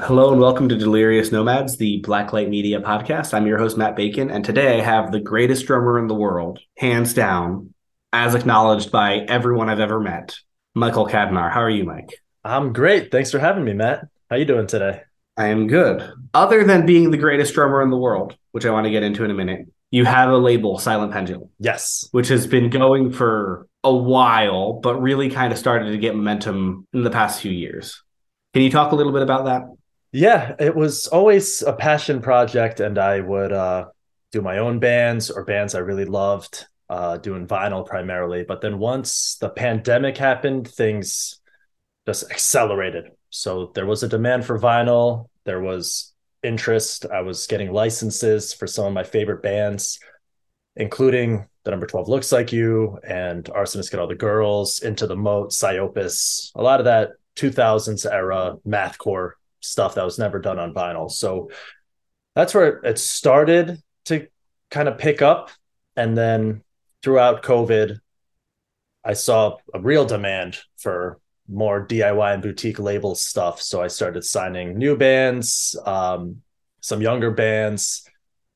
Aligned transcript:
Hello 0.00 0.30
and 0.30 0.40
welcome 0.40 0.68
to 0.68 0.76
Delirious 0.76 1.32
Nomads, 1.32 1.76
the 1.76 2.00
Blacklight 2.02 2.48
Media 2.48 2.80
podcast. 2.80 3.34
I'm 3.34 3.48
your 3.48 3.58
host, 3.58 3.76
Matt 3.76 3.96
Bacon, 3.96 4.30
and 4.30 4.44
today 4.44 4.78
I 4.78 4.82
have 4.82 5.10
the 5.10 5.18
greatest 5.18 5.66
drummer 5.66 5.98
in 5.98 6.06
the 6.06 6.14
world, 6.14 6.60
hands 6.76 7.14
down, 7.14 7.74
as 8.12 8.36
acknowledged 8.36 8.92
by 8.92 9.26
everyone 9.28 9.68
I've 9.68 9.80
ever 9.80 9.98
met, 9.98 10.36
Michael 10.74 11.08
Kadnar. 11.08 11.50
How 11.50 11.60
are 11.60 11.68
you, 11.68 11.82
Mike? 11.82 12.10
I'm 12.44 12.72
great. 12.72 13.10
Thanks 13.10 13.32
for 13.32 13.40
having 13.40 13.64
me, 13.64 13.72
Matt. 13.72 14.06
How 14.30 14.36
you 14.36 14.44
doing 14.44 14.68
today? 14.68 15.02
I 15.36 15.48
am 15.48 15.66
good. 15.66 16.08
Other 16.32 16.62
than 16.62 16.86
being 16.86 17.10
the 17.10 17.18
greatest 17.18 17.52
drummer 17.52 17.82
in 17.82 17.90
the 17.90 17.98
world, 17.98 18.36
which 18.52 18.64
I 18.64 18.70
want 18.70 18.84
to 18.84 18.92
get 18.92 19.02
into 19.02 19.24
in 19.24 19.32
a 19.32 19.34
minute, 19.34 19.66
you 19.90 20.04
have 20.04 20.30
a 20.30 20.36
label, 20.36 20.78
Silent 20.78 21.12
Pendulum. 21.12 21.50
Yes. 21.58 22.08
Which 22.12 22.28
has 22.28 22.46
been 22.46 22.70
going 22.70 23.10
for 23.10 23.66
a 23.82 23.94
while, 23.94 24.74
but 24.74 25.02
really 25.02 25.28
kind 25.28 25.52
of 25.52 25.58
started 25.58 25.90
to 25.90 25.98
get 25.98 26.14
momentum 26.14 26.86
in 26.92 27.02
the 27.02 27.10
past 27.10 27.42
few 27.42 27.52
years. 27.52 28.00
Can 28.54 28.62
you 28.62 28.70
talk 28.70 28.92
a 28.92 28.94
little 28.94 29.12
bit 29.12 29.22
about 29.22 29.46
that? 29.46 29.62
Yeah, 30.12 30.54
it 30.58 30.74
was 30.74 31.06
always 31.06 31.62
a 31.62 31.72
passion 31.72 32.20
project, 32.22 32.80
and 32.80 32.98
I 32.98 33.20
would 33.20 33.52
uh, 33.52 33.86
do 34.32 34.40
my 34.40 34.58
own 34.58 34.78
bands 34.78 35.30
or 35.30 35.44
bands 35.44 35.74
I 35.74 35.80
really 35.80 36.06
loved, 36.06 36.66
uh, 36.88 37.18
doing 37.18 37.46
vinyl 37.46 37.84
primarily. 37.86 38.44
But 38.44 38.60
then 38.62 38.78
once 38.78 39.36
the 39.40 39.50
pandemic 39.50 40.16
happened, 40.16 40.68
things 40.68 41.40
just 42.06 42.30
accelerated. 42.30 43.10
So 43.30 43.72
there 43.74 43.84
was 43.84 44.02
a 44.02 44.08
demand 44.08 44.46
for 44.46 44.58
vinyl, 44.58 45.28
there 45.44 45.60
was 45.60 46.14
interest. 46.42 47.04
I 47.12 47.20
was 47.20 47.46
getting 47.46 47.72
licenses 47.72 48.54
for 48.54 48.66
some 48.66 48.86
of 48.86 48.92
my 48.92 49.02
favorite 49.02 49.42
bands, 49.42 49.98
including 50.76 51.46
the 51.64 51.70
number 51.70 51.86
12 51.86 52.08
looks 52.08 52.32
like 52.32 52.52
you 52.52 52.98
and 53.06 53.44
arsonist 53.46 53.90
get 53.90 54.00
all 54.00 54.06
the 54.06 54.14
girls 54.14 54.80
into 54.80 55.06
the 55.06 55.16
moat 55.16 55.50
psyopus 55.50 56.50
a 56.54 56.62
lot 56.62 56.80
of 56.80 56.86
that 56.86 57.10
2000s 57.36 58.06
era 58.06 58.56
mathcore 58.66 59.32
stuff 59.60 59.94
that 59.94 60.04
was 60.04 60.18
never 60.18 60.38
done 60.38 60.58
on 60.58 60.74
vinyl. 60.74 61.10
So 61.10 61.50
that's 62.34 62.54
where 62.54 62.78
it 62.84 62.98
started 62.98 63.82
to 64.06 64.28
kind 64.70 64.88
of 64.88 64.98
pick 64.98 65.22
up. 65.22 65.50
And 65.96 66.16
then 66.16 66.62
throughout 67.02 67.42
COVID, 67.42 67.98
I 69.04 69.12
saw 69.14 69.56
a 69.72 69.80
real 69.80 70.04
demand 70.04 70.58
for 70.76 71.18
more 71.48 71.86
DIY 71.86 72.34
and 72.34 72.42
boutique 72.42 72.78
label 72.78 73.14
stuff. 73.14 73.62
So 73.62 73.82
I 73.82 73.88
started 73.88 74.24
signing 74.24 74.76
new 74.76 74.96
bands, 74.96 75.76
um, 75.86 76.42
some 76.80 77.00
younger 77.00 77.30
bands, 77.30 78.08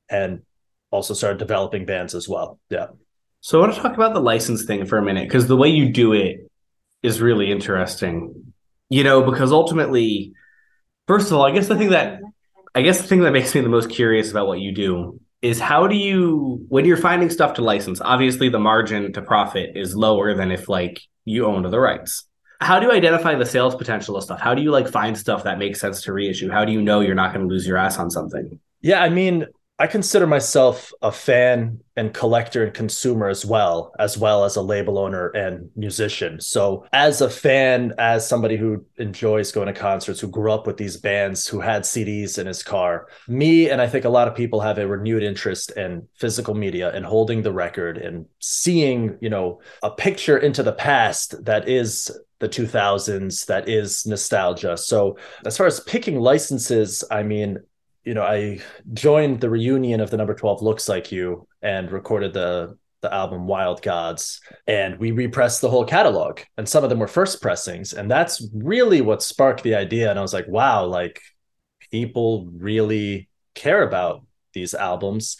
and 0.09 0.43
also 0.91 1.15
started 1.15 1.39
developing 1.39 1.87
bands 1.87 2.15
as 2.15 2.29
well. 2.29 2.61
Yeah. 2.69 2.89
So 3.41 3.59
I 3.59 3.63
want 3.63 3.75
to 3.75 3.81
talk 3.81 3.95
about 3.95 4.15
the 4.15 4.21
license 4.21 4.65
thing 4.65 4.87
for 4.87 4.99
a 4.99 5.03
minute 5.03 5.27
because 5.27 5.49
the 5.49 5.57
way 5.57 5.69
you 5.69 5.91
do 5.91 6.13
it 6.13 6.49
is 7.03 7.21
really 7.21 7.51
interesting. 7.51 8.53
You 8.91 9.05
know, 9.05 9.23
because 9.29 9.53
ultimately, 9.53 10.35
First 11.13 11.31
of 11.31 11.37
all, 11.37 11.45
I 11.45 11.51
guess 11.51 11.69
the 11.69 11.77
thing 11.77 11.91
that 11.91 12.23
I 12.75 12.81
guess 12.81 13.03
the 13.03 13.07
thing 13.07 13.21
that 13.21 13.33
makes 13.33 13.55
me 13.55 13.61
the 13.61 13.69
most 13.69 13.91
curious 13.91 14.31
about 14.31 14.47
what 14.47 14.61
you 14.61 14.73
do 14.73 15.21
is 15.43 15.61
how 15.61 15.87
do 15.87 15.95
you 15.95 16.65
when 16.71 16.87
you're 16.87 16.97
finding 16.97 17.29
stuff 17.29 17.53
to 17.57 17.63
license, 17.63 18.01
obviously 18.01 18.49
the 18.49 18.59
margin 18.59 19.13
to 19.13 19.21
profit 19.21 19.77
is 19.77 19.95
lower 19.95 20.33
than 20.33 20.51
if 20.51 20.71
like 20.71 21.03
you 21.27 21.45
owned 21.45 21.71
the 21.71 21.79
rights. 21.79 22.25
How 22.63 22.81
do 22.81 22.87
you 22.87 22.93
identify 22.93 23.35
the 23.35 23.45
sales 23.45 23.75
potential 23.75 24.17
of 24.17 24.25
stuff? 24.25 24.41
How 24.41 24.55
do 24.55 24.63
you 24.63 24.71
like 24.71 24.89
find 24.89 25.19
stuff 25.19 25.45
that 25.45 25.59
makes 25.59 25.81
sense 25.81 26.01
to 26.05 26.15
reissue? 26.15 26.51
How 26.51 26.65
do 26.65 26.73
you 26.73 26.81
know 26.81 27.01
you're 27.01 27.15
not 27.15 27.35
going 27.35 27.47
to 27.47 27.53
lose 27.53 27.67
your 27.67 27.77
ass 27.77 27.99
on 27.99 28.11
something? 28.11 28.59
Yeah, 28.81 29.03
I 29.03 29.11
mean, 29.11 29.45
I 29.79 29.87
consider 29.87 30.27
myself 30.27 30.93
a 31.03 31.11
fan 31.11 31.81
and 31.97 32.15
collector 32.15 32.63
and 32.63 32.75
consumer 32.75 33.29
as 33.29 33.45
well, 33.45 33.93
as 33.99 34.17
well 34.17 34.45
as 34.45 34.55
a 34.55 34.63
label 34.63 34.99
owner 34.99 35.29
and 35.31 35.71
musician. 35.75 36.41
So, 36.41 36.87
as 36.93 37.21
a 37.21 37.29
fan, 37.29 37.93
as 37.99 38.29
somebody 38.29 38.57
who 38.57 38.85
enjoys 38.99 39.51
going 39.51 39.67
to 39.67 39.73
concerts, 39.73 40.21
who 40.21 40.29
grew 40.29 40.53
up 40.53 40.67
with 40.67 40.77
these 40.77 40.99
bands, 40.99 41.49
who 41.49 41.61
had 41.61 41.83
CDs 41.83 42.39
in 42.39 42.47
his 42.47 42.63
car, 42.63 43.09
me 43.27 43.71
and 43.71 43.81
I 43.81 43.89
think 43.89 44.05
a 44.05 44.11
lot 44.11 44.29
of 44.29 44.35
people 44.35 44.61
have 44.61 44.79
a 44.79 44.87
renewed 44.87 45.23
interest 45.23 45.73
in 45.73 46.07
physical 46.17 46.55
media 46.55 46.95
and 46.95 47.05
holding 47.05 47.43
the 47.43 47.53
record 47.53 47.99
and 47.99 48.27
seeing, 48.41 49.17
you 49.21 49.31
know, 49.31 49.63
a 49.83 49.91
picture 49.91 50.39
into 50.39 50.63
the 50.63 50.73
past 50.73 51.45
that 51.45 51.69
is 51.69 52.11
the 52.39 52.49
2000s 52.49 53.47
that 53.47 53.69
is 53.69 54.05
nostalgia. 54.07 54.77
So, 54.77 55.17
as 55.47 55.57
far 55.57 55.67
as 55.67 55.81
picking 55.81 56.21
licenses, 56.21 57.03
I 57.11 57.23
mean, 57.23 57.59
you 58.05 58.15
know, 58.15 58.23
I 58.23 58.61
joined 58.93 59.41
the 59.41 59.51
reunion 59.51 60.01
of 60.01 60.11
the 60.11 60.17
number 60.17 60.35
12 60.35 60.63
Looks 60.63 60.89
Like 60.89 61.13
You 61.13 61.47
and 61.61 61.91
recorded 61.91 62.33
the 62.33 62.77
the 63.03 63.13
album 63.13 63.49
Wild 63.49 63.83
Gods 63.83 64.41
and 64.69 64.97
we 64.97 65.11
repressed 65.11 65.61
the 65.61 65.69
whole 65.69 65.85
catalog 65.85 66.39
and 66.57 66.69
some 66.69 66.85
of 66.85 66.91
them 66.91 67.01
were 67.01 67.09
first 67.09 67.43
pressings 67.43 67.93
and 67.93 68.09
that's 68.09 68.47
really 68.55 69.01
what 69.01 69.25
sparked 69.25 69.65
the 69.65 69.75
idea 69.75 70.09
and 70.09 70.21
I 70.21 70.23
was 70.23 70.33
like 70.33 70.47
wow 70.47 70.85
like 70.87 71.21
people 71.91 72.49
really 72.53 73.29
care 73.57 73.83
about 73.83 74.25
these 74.55 74.73
albums 74.73 75.37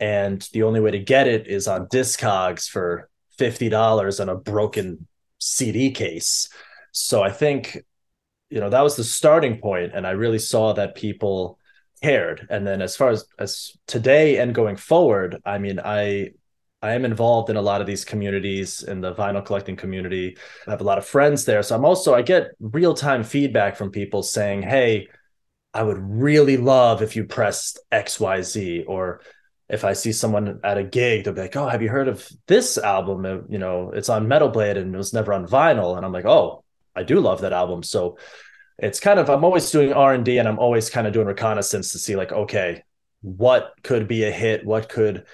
and 0.00 0.48
the 0.54 0.62
only 0.62 0.80
way 0.80 0.92
to 0.92 0.98
get 0.98 1.28
it 1.28 1.46
is 1.46 1.68
on 1.68 1.88
Discogs 1.88 2.68
for 2.68 3.10
$50 3.38 4.20
on 4.20 4.28
a 4.28 4.36
broken 4.36 5.06
CD 5.38 5.90
case. 5.90 6.48
So 6.92 7.22
I 7.22 7.30
think 7.30 7.84
you 8.50 8.60
know 8.60 8.70
that 8.70 8.82
was 8.82 8.96
the 8.96 9.04
starting 9.04 9.58
point 9.58 9.92
and 9.94 10.06
I 10.06 10.12
really 10.12 10.38
saw 10.38 10.72
that 10.72 10.94
people 10.94 11.58
cared 12.02 12.46
and 12.50 12.66
then 12.66 12.82
as 12.82 12.96
far 12.96 13.10
as 13.10 13.24
as 13.38 13.76
today 13.86 14.38
and 14.38 14.54
going 14.54 14.76
forward 14.76 15.40
i 15.44 15.58
mean 15.58 15.80
i 15.80 16.30
i 16.82 16.92
am 16.92 17.04
involved 17.04 17.48
in 17.50 17.56
a 17.56 17.62
lot 17.62 17.80
of 17.80 17.86
these 17.86 18.04
communities 18.04 18.82
in 18.82 19.00
the 19.00 19.14
vinyl 19.14 19.44
collecting 19.44 19.76
community 19.76 20.36
i 20.66 20.70
have 20.70 20.80
a 20.80 20.84
lot 20.84 20.98
of 20.98 21.06
friends 21.06 21.44
there 21.44 21.62
so 21.62 21.74
i'm 21.74 21.84
also 21.84 22.14
i 22.14 22.22
get 22.22 22.50
real-time 22.60 23.24
feedback 23.24 23.76
from 23.76 23.90
people 23.90 24.22
saying 24.22 24.62
hey 24.62 25.06
i 25.72 25.82
would 25.82 25.98
really 25.98 26.56
love 26.56 27.00
if 27.00 27.16
you 27.16 27.24
pressed 27.24 27.78
xyz 27.92 28.84
or 28.86 29.20
if 29.68 29.82
I 29.82 29.94
see 29.94 30.12
someone 30.12 30.60
at 30.62 30.78
a 30.78 30.84
gig, 30.84 31.24
they'll 31.24 31.32
be 31.32 31.40
like, 31.40 31.56
"Oh, 31.56 31.68
have 31.68 31.80
you 31.80 31.88
heard 31.88 32.08
of 32.08 32.28
this 32.46 32.76
album? 32.76 33.46
You 33.48 33.58
know, 33.58 33.90
it's 33.92 34.10
on 34.10 34.28
Metal 34.28 34.48
Blade 34.48 34.76
and 34.76 34.94
it 34.94 34.98
was 34.98 35.14
never 35.14 35.32
on 35.32 35.46
vinyl." 35.46 35.96
And 35.96 36.04
I'm 36.04 36.12
like, 36.12 36.26
"Oh, 36.26 36.64
I 36.94 37.02
do 37.02 37.18
love 37.18 37.40
that 37.40 37.54
album." 37.54 37.82
So 37.82 38.18
it's 38.78 39.00
kind 39.00 39.18
of 39.18 39.30
i'm 39.30 39.44
always 39.44 39.70
doing 39.70 39.92
r&d 39.92 40.38
and 40.38 40.48
i'm 40.48 40.58
always 40.58 40.90
kind 40.90 41.06
of 41.06 41.12
doing 41.12 41.26
reconnaissance 41.26 41.92
to 41.92 41.98
see 41.98 42.16
like 42.16 42.32
okay 42.32 42.82
what 43.22 43.72
could 43.82 44.06
be 44.06 44.24
a 44.24 44.30
hit 44.30 44.64
what 44.64 44.88
could 44.88 45.24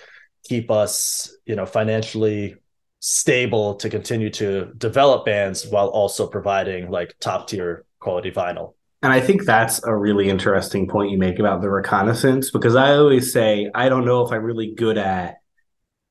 keep 0.44 0.70
us 0.70 1.36
you 1.46 1.56
know 1.56 1.66
financially 1.66 2.56
stable 3.00 3.74
to 3.76 3.88
continue 3.88 4.30
to 4.30 4.72
develop 4.76 5.24
bands 5.24 5.66
while 5.66 5.88
also 5.88 6.26
providing 6.26 6.90
like 6.90 7.16
top 7.18 7.48
tier 7.48 7.84
quality 7.98 8.30
vinyl. 8.30 8.74
And 9.02 9.12
I 9.12 9.20
think 9.20 9.44
that's 9.44 9.82
a 9.84 9.96
really 9.96 10.28
interesting 10.28 10.86
point 10.86 11.10
you 11.10 11.18
make 11.18 11.38
about 11.38 11.62
the 11.62 11.70
reconnaissance 11.70 12.50
because 12.50 12.76
I 12.76 12.92
always 12.92 13.32
say 13.32 13.70
I 13.74 13.88
don't 13.88 14.04
know 14.04 14.24
if 14.24 14.32
I'm 14.32 14.44
really 14.44 14.74
good 14.74 14.98
at 14.98 15.36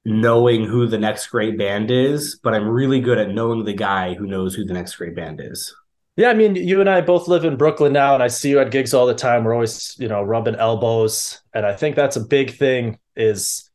knowing 0.03 0.65
who 0.65 0.87
the 0.87 0.97
next 0.97 1.27
great 1.27 1.57
band 1.57 1.91
is, 1.91 2.39
but 2.41 2.55
I'm 2.55 2.67
really 2.67 2.99
good 2.99 3.19
at 3.19 3.29
knowing 3.29 3.63
the 3.63 3.73
guy 3.73 4.15
who 4.15 4.25
knows 4.25 4.55
who 4.55 4.65
the 4.65 4.73
next 4.73 4.95
great 4.95 5.15
band 5.15 5.39
is. 5.39 5.75
Yeah, 6.19 6.31
I 6.31 6.33
mean, 6.33 6.55
you 6.55 6.81
and 6.81 6.89
I 6.89 6.99
both 6.99 7.29
live 7.29 7.45
in 7.45 7.55
Brooklyn 7.55 7.93
now, 7.93 8.13
and 8.13 8.21
I 8.21 8.27
see 8.27 8.49
you 8.49 8.59
at 8.59 8.71
gigs 8.71 8.93
all 8.93 9.05
the 9.05 9.13
time. 9.13 9.45
We're 9.45 9.53
always, 9.53 9.95
you 9.97 10.09
know, 10.09 10.21
rubbing 10.21 10.55
elbows, 10.55 11.39
and 11.53 11.65
I 11.65 11.73
think 11.73 11.95
that's 11.95 12.17
a 12.17 12.25
big 12.25 12.57
thing 12.57 12.99
is 13.15 13.71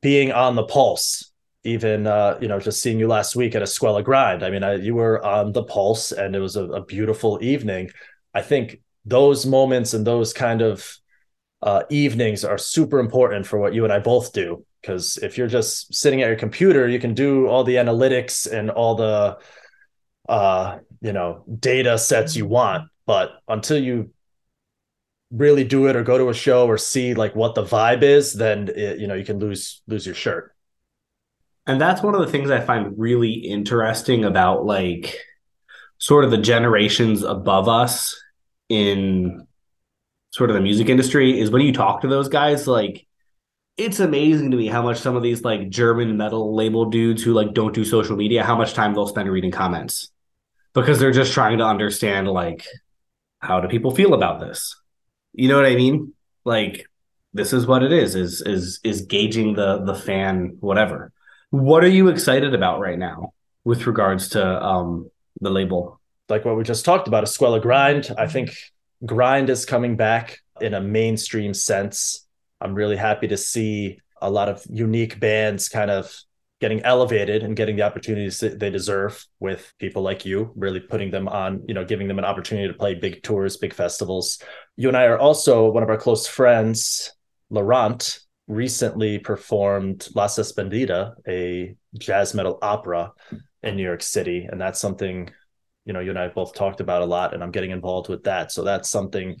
being 0.00 0.30
on 0.30 0.54
the 0.54 0.62
pulse. 0.62 1.32
Even, 1.64 2.06
uh, 2.06 2.38
you 2.40 2.46
know, 2.46 2.60
just 2.60 2.80
seeing 2.80 3.00
you 3.00 3.08
last 3.08 3.34
week 3.34 3.56
at 3.56 3.62
Escuela 3.62 4.04
Grind. 4.04 4.44
I 4.44 4.50
mean, 4.50 4.62
I, 4.62 4.74
you 4.74 4.94
were 4.94 5.20
on 5.26 5.50
the 5.50 5.64
pulse, 5.64 6.12
and 6.12 6.36
it 6.36 6.38
was 6.38 6.54
a, 6.54 6.66
a 6.66 6.84
beautiful 6.84 7.40
evening. 7.42 7.90
I 8.32 8.42
think 8.42 8.80
those 9.04 9.44
moments 9.44 9.92
and 9.92 10.06
those 10.06 10.32
kind 10.32 10.62
of 10.62 10.96
uh, 11.62 11.82
evenings 11.90 12.44
are 12.44 12.58
super 12.58 13.00
important 13.00 13.44
for 13.44 13.58
what 13.58 13.74
you 13.74 13.82
and 13.82 13.92
I 13.92 13.98
both 13.98 14.32
do. 14.32 14.64
Because 14.82 15.16
if 15.16 15.36
you're 15.36 15.48
just 15.48 15.92
sitting 15.92 16.22
at 16.22 16.28
your 16.28 16.36
computer, 16.36 16.86
you 16.86 17.00
can 17.00 17.12
do 17.12 17.48
all 17.48 17.64
the 17.64 17.74
analytics 17.74 18.48
and 18.48 18.70
all 18.70 18.94
the, 18.94 19.38
uh, 20.28 20.78
you 21.00 21.12
know, 21.12 21.44
data 21.58 21.98
sets 21.98 22.36
you 22.36 22.46
want. 22.46 22.90
But 23.06 23.32
until 23.48 23.78
you 23.78 24.10
really 25.30 25.64
do 25.64 25.86
it 25.86 25.96
or 25.96 26.02
go 26.02 26.18
to 26.18 26.28
a 26.28 26.34
show 26.34 26.66
or 26.66 26.78
see 26.78 27.14
like 27.14 27.34
what 27.34 27.54
the 27.54 27.64
vibe 27.64 28.02
is, 28.02 28.32
then 28.32 28.68
it, 28.74 28.98
you 28.98 29.06
know 29.06 29.14
you 29.14 29.24
can 29.24 29.38
lose 29.38 29.82
lose 29.86 30.06
your 30.06 30.14
shirt. 30.14 30.54
And 31.66 31.80
that's 31.80 32.02
one 32.02 32.14
of 32.14 32.20
the 32.20 32.30
things 32.30 32.50
I 32.50 32.60
find 32.60 32.96
really 32.96 33.32
interesting 33.32 34.24
about 34.24 34.64
like 34.64 35.16
sort 35.98 36.24
of 36.24 36.30
the 36.30 36.38
generations 36.38 37.22
above 37.24 37.68
us 37.68 38.14
in 38.68 39.46
sort 40.30 40.50
of 40.50 40.54
the 40.54 40.62
music 40.62 40.88
industry 40.88 41.40
is 41.40 41.50
when 41.50 41.62
you 41.62 41.72
talk 41.72 42.02
to 42.02 42.08
those 42.08 42.28
guys, 42.28 42.68
like 42.68 43.06
it's 43.76 44.00
amazing 44.00 44.52
to 44.52 44.56
me 44.56 44.68
how 44.68 44.82
much 44.82 44.98
some 44.98 45.16
of 45.16 45.22
these 45.22 45.42
like 45.42 45.68
German 45.68 46.16
metal 46.16 46.54
label 46.54 46.88
dudes 46.88 47.22
who 47.22 47.32
like 47.32 47.52
don't 47.52 47.74
do 47.74 47.84
social 47.84 48.16
media, 48.16 48.44
how 48.44 48.56
much 48.56 48.74
time 48.74 48.94
they'll 48.94 49.06
spend 49.06 49.28
reading 49.28 49.50
comments 49.50 50.10
because 50.80 51.00
they're 51.00 51.10
just 51.10 51.32
trying 51.32 51.58
to 51.58 51.64
understand 51.64 52.28
like 52.28 52.64
how 53.40 53.60
do 53.60 53.68
people 53.68 53.94
feel 53.94 54.14
about 54.14 54.40
this? 54.40 54.80
You 55.32 55.48
know 55.48 55.56
what 55.56 55.66
I 55.66 55.74
mean? 55.74 56.12
Like 56.44 56.86
this 57.34 57.52
is 57.52 57.66
what 57.66 57.82
it 57.82 57.92
is 57.92 58.14
is 58.14 58.40
is 58.42 58.80
is 58.84 59.02
gauging 59.02 59.54
the 59.54 59.82
the 59.84 59.94
fan 59.94 60.56
whatever. 60.60 61.12
What 61.50 61.82
are 61.82 61.88
you 61.88 62.08
excited 62.08 62.54
about 62.54 62.80
right 62.80 62.98
now 62.98 63.32
with 63.64 63.86
regards 63.86 64.28
to 64.30 64.64
um 64.64 65.10
the 65.40 65.50
label? 65.50 66.00
like 66.28 66.44
what 66.44 66.56
we 66.56 66.64
just 66.64 66.84
talked 66.84 67.08
about, 67.08 67.24
Escuela 67.24 67.60
Grind. 67.60 68.14
I 68.18 68.26
think 68.26 68.50
grind 69.04 69.50
is 69.50 69.64
coming 69.64 69.96
back 69.96 70.40
in 70.60 70.74
a 70.74 70.80
mainstream 70.80 71.54
sense. 71.54 72.26
I'm 72.60 72.74
really 72.74 72.96
happy 72.96 73.28
to 73.28 73.36
see 73.36 74.00
a 74.20 74.30
lot 74.30 74.48
of 74.48 74.64
unique 74.68 75.20
bands 75.20 75.68
kind 75.68 75.90
of 75.90 76.12
getting 76.60 76.82
elevated 76.82 77.42
and 77.42 77.56
getting 77.56 77.76
the 77.76 77.82
opportunities 77.82 78.40
that 78.40 78.58
they 78.58 78.70
deserve 78.70 79.24
with 79.40 79.72
people 79.78 80.02
like 80.02 80.24
you, 80.24 80.52
really 80.56 80.80
putting 80.80 81.10
them 81.10 81.28
on, 81.28 81.62
you 81.68 81.74
know, 81.74 81.84
giving 81.84 82.08
them 82.08 82.18
an 82.18 82.24
opportunity 82.24 82.66
to 82.66 82.74
play 82.74 82.94
big 82.94 83.22
tours, 83.22 83.58
big 83.58 83.74
festivals. 83.74 84.38
You 84.76 84.88
and 84.88 84.96
I 84.96 85.04
are 85.04 85.18
also 85.18 85.70
one 85.70 85.82
of 85.82 85.90
our 85.90 85.98
close 85.98 86.26
friends, 86.26 87.12
Laurent, 87.50 88.20
recently 88.48 89.18
performed 89.18 90.08
La 90.14 90.26
Suspendida, 90.26 91.14
a 91.28 91.76
jazz 91.98 92.32
metal 92.32 92.58
opera 92.62 93.12
in 93.62 93.76
New 93.76 93.82
York 93.82 94.02
City. 94.02 94.48
And 94.50 94.60
that's 94.60 94.80
something 94.80 95.30
you 95.86 95.92
know 95.92 96.00
you 96.00 96.10
and 96.10 96.18
I 96.18 96.28
both 96.28 96.52
talked 96.52 96.80
about 96.80 97.02
a 97.02 97.06
lot, 97.06 97.32
and 97.32 97.42
I'm 97.42 97.52
getting 97.52 97.70
involved 97.70 98.08
with 98.08 98.24
that. 98.24 98.52
So 98.52 98.64
that's 98.64 98.90
something 98.90 99.40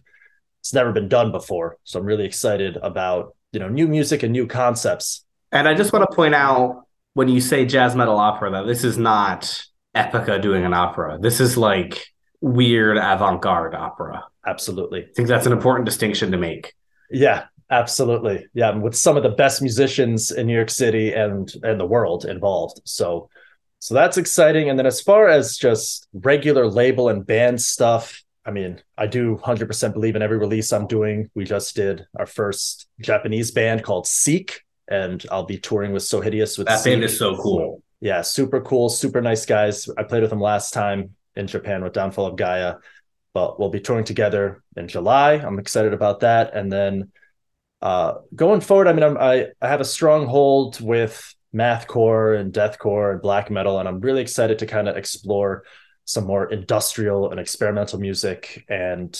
it's 0.60 0.72
never 0.72 0.92
been 0.92 1.08
done 1.08 1.32
before. 1.32 1.76
So 1.84 1.98
I'm 1.98 2.06
really 2.06 2.24
excited 2.24 2.78
about 2.82 3.36
you 3.52 3.60
know 3.60 3.68
new 3.68 3.88
music 3.88 4.22
and 4.22 4.32
new 4.32 4.46
concepts. 4.46 5.24
And 5.52 5.68
I 5.68 5.74
just 5.74 5.92
want 5.92 6.08
to 6.08 6.14
point 6.14 6.34
out 6.34 6.85
when 7.16 7.28
you 7.28 7.40
say 7.40 7.64
jazz 7.64 7.96
metal 7.96 8.18
opera 8.18 8.50
though, 8.50 8.66
this 8.66 8.84
is 8.84 8.98
not 8.98 9.64
Epica 9.94 10.40
doing 10.40 10.66
an 10.66 10.74
opera. 10.74 11.16
This 11.18 11.40
is 11.40 11.56
like 11.56 12.08
weird 12.42 12.98
avant-garde 12.98 13.74
opera. 13.74 14.22
Absolutely. 14.46 15.04
I 15.04 15.12
think 15.16 15.26
that's 15.26 15.46
an 15.46 15.52
important 15.52 15.86
distinction 15.86 16.30
to 16.32 16.36
make. 16.36 16.74
Yeah, 17.10 17.44
absolutely. 17.70 18.46
Yeah, 18.52 18.72
with 18.72 18.94
some 18.94 19.16
of 19.16 19.22
the 19.22 19.30
best 19.30 19.62
musicians 19.62 20.30
in 20.30 20.46
New 20.46 20.54
York 20.54 20.68
City 20.68 21.14
and 21.14 21.50
and 21.62 21.80
the 21.80 21.86
world 21.86 22.26
involved. 22.26 22.82
So 22.84 23.30
so 23.78 23.94
that's 23.94 24.18
exciting. 24.18 24.68
And 24.68 24.78
then 24.78 24.84
as 24.84 25.00
far 25.00 25.26
as 25.26 25.56
just 25.56 26.08
regular 26.12 26.66
label 26.66 27.08
and 27.08 27.26
band 27.26 27.62
stuff, 27.62 28.22
I 28.44 28.50
mean, 28.50 28.82
I 28.98 29.06
do 29.06 29.36
100% 29.42 29.92
believe 29.94 30.16
in 30.16 30.22
every 30.22 30.36
release 30.36 30.70
I'm 30.70 30.86
doing. 30.86 31.30
We 31.34 31.44
just 31.44 31.74
did 31.74 32.06
our 32.18 32.26
first 32.26 32.88
Japanese 33.00 33.52
band 33.52 33.84
called 33.84 34.06
Seek, 34.06 34.65
and 34.88 35.24
I'll 35.30 35.44
be 35.44 35.58
touring 35.58 35.92
with 35.92 36.02
So 36.02 36.20
Hideous 36.20 36.58
with 36.58 36.66
that 36.68 36.80
Seek. 36.80 36.94
band 36.94 37.04
is 37.04 37.18
so 37.18 37.36
cool. 37.36 37.82
Yeah, 38.00 38.22
super 38.22 38.60
cool, 38.60 38.88
super 38.88 39.20
nice 39.20 39.46
guys. 39.46 39.88
I 39.96 40.02
played 40.02 40.22
with 40.22 40.30
them 40.30 40.40
last 40.40 40.72
time 40.72 41.10
in 41.34 41.46
Japan 41.46 41.82
with 41.82 41.92
Downfall 41.92 42.26
of 42.26 42.36
Gaia, 42.36 42.76
but 43.34 43.58
we'll 43.58 43.70
be 43.70 43.80
touring 43.80 44.04
together 44.04 44.62
in 44.76 44.88
July. 44.88 45.32
I'm 45.34 45.58
excited 45.58 45.92
about 45.92 46.20
that. 46.20 46.54
And 46.54 46.70
then 46.70 47.10
uh, 47.82 48.14
going 48.34 48.60
forward, 48.60 48.86
I 48.88 48.92
mean, 48.92 49.02
I'm, 49.02 49.16
I 49.18 49.48
I 49.60 49.68
have 49.68 49.80
a 49.80 49.84
strong 49.84 50.26
hold 50.26 50.80
with 50.80 51.34
mathcore 51.54 52.38
and 52.38 52.52
deathcore 52.52 53.12
and 53.12 53.22
black 53.22 53.50
metal, 53.50 53.78
and 53.78 53.88
I'm 53.88 54.00
really 54.00 54.22
excited 54.22 54.58
to 54.60 54.66
kind 54.66 54.88
of 54.88 54.96
explore 54.96 55.64
some 56.04 56.24
more 56.24 56.50
industrial 56.50 57.30
and 57.30 57.40
experimental 57.40 57.98
music. 57.98 58.64
And 58.68 59.18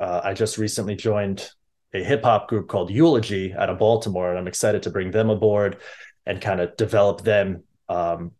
uh, 0.00 0.20
I 0.24 0.34
just 0.34 0.58
recently 0.58 0.94
joined 0.96 1.48
a 1.94 2.02
hip 2.02 2.24
hop 2.24 2.48
group 2.48 2.68
called 2.68 2.90
Eulogy 2.90 3.54
out 3.54 3.70
of 3.70 3.78
Baltimore, 3.78 4.30
and 4.30 4.38
I'm 4.38 4.48
excited 4.48 4.82
to 4.82 4.90
bring 4.90 5.10
them 5.10 5.30
aboard 5.30 5.78
and 6.26 6.40
kind 6.40 6.60
of 6.60 6.76
develop 6.76 7.22
them 7.22 7.62
um, 7.88 8.32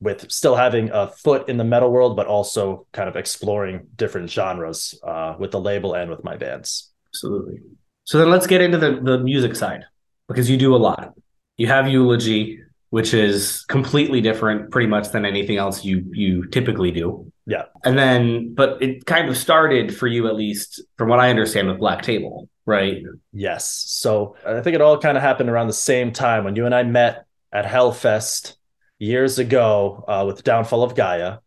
with 0.00 0.30
still 0.30 0.56
having 0.56 0.90
a 0.92 1.08
foot 1.08 1.48
in 1.48 1.56
the 1.56 1.64
metal 1.64 1.90
world, 1.90 2.16
but 2.16 2.26
also 2.26 2.86
kind 2.92 3.08
of 3.08 3.16
exploring 3.16 3.86
different 3.96 4.30
genres 4.30 4.98
uh, 5.04 5.34
with 5.38 5.50
the 5.50 5.60
label 5.60 5.94
and 5.94 6.10
with 6.10 6.24
my 6.24 6.36
bands. 6.36 6.90
Absolutely. 7.08 7.60
So 8.04 8.18
then 8.18 8.30
let's 8.30 8.46
get 8.46 8.60
into 8.60 8.78
the, 8.78 9.00
the 9.00 9.18
music 9.18 9.54
side 9.54 9.84
because 10.26 10.50
you 10.50 10.56
do 10.56 10.74
a 10.74 10.78
lot. 10.78 11.14
You 11.58 11.66
have 11.66 11.88
Eulogy, 11.88 12.60
which 12.88 13.14
is 13.14 13.64
completely 13.68 14.20
different 14.20 14.70
pretty 14.70 14.88
much 14.88 15.10
than 15.10 15.24
anything 15.24 15.58
else 15.58 15.84
you 15.84 16.04
you 16.12 16.46
typically 16.46 16.90
do. 16.90 17.30
Yeah. 17.46 17.64
And 17.84 17.98
then 17.98 18.54
but 18.54 18.82
it 18.82 19.06
kind 19.06 19.28
of 19.28 19.36
started 19.36 19.94
for 19.94 20.06
you 20.06 20.26
at 20.28 20.36
least 20.36 20.80
from 20.96 21.08
what 21.08 21.20
I 21.20 21.30
understand 21.30 21.68
with 21.68 21.78
Black 21.78 22.02
Table, 22.02 22.48
right? 22.70 23.02
Yes. 23.32 23.66
So 23.88 24.36
I 24.46 24.60
think 24.60 24.74
it 24.74 24.80
all 24.80 24.98
kind 24.98 25.16
of 25.16 25.22
happened 25.22 25.50
around 25.50 25.66
the 25.66 25.72
same 25.72 26.12
time 26.12 26.44
when 26.44 26.56
you 26.56 26.66
and 26.66 26.74
I 26.74 26.82
met 26.84 27.24
at 27.52 27.66
Hellfest 27.66 28.54
years 28.98 29.38
ago 29.38 30.04
uh, 30.06 30.24
with 30.26 30.44
Downfall 30.44 30.82
of 30.82 30.94
Gaia. 30.94 31.38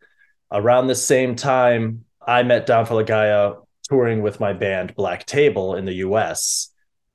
Around 0.51 0.88
the 0.88 0.96
same 0.96 1.36
time, 1.36 2.06
I 2.25 2.44
met 2.44 2.65
Downfall 2.65 3.00
of 3.00 3.08
Gaia 3.08 3.53
touring 3.89 4.22
with 4.22 4.39
my 4.39 4.53
band 4.53 4.96
Black 4.96 5.25
Table 5.25 5.75
in 5.75 5.86
the 5.86 5.96
US. 5.96 6.70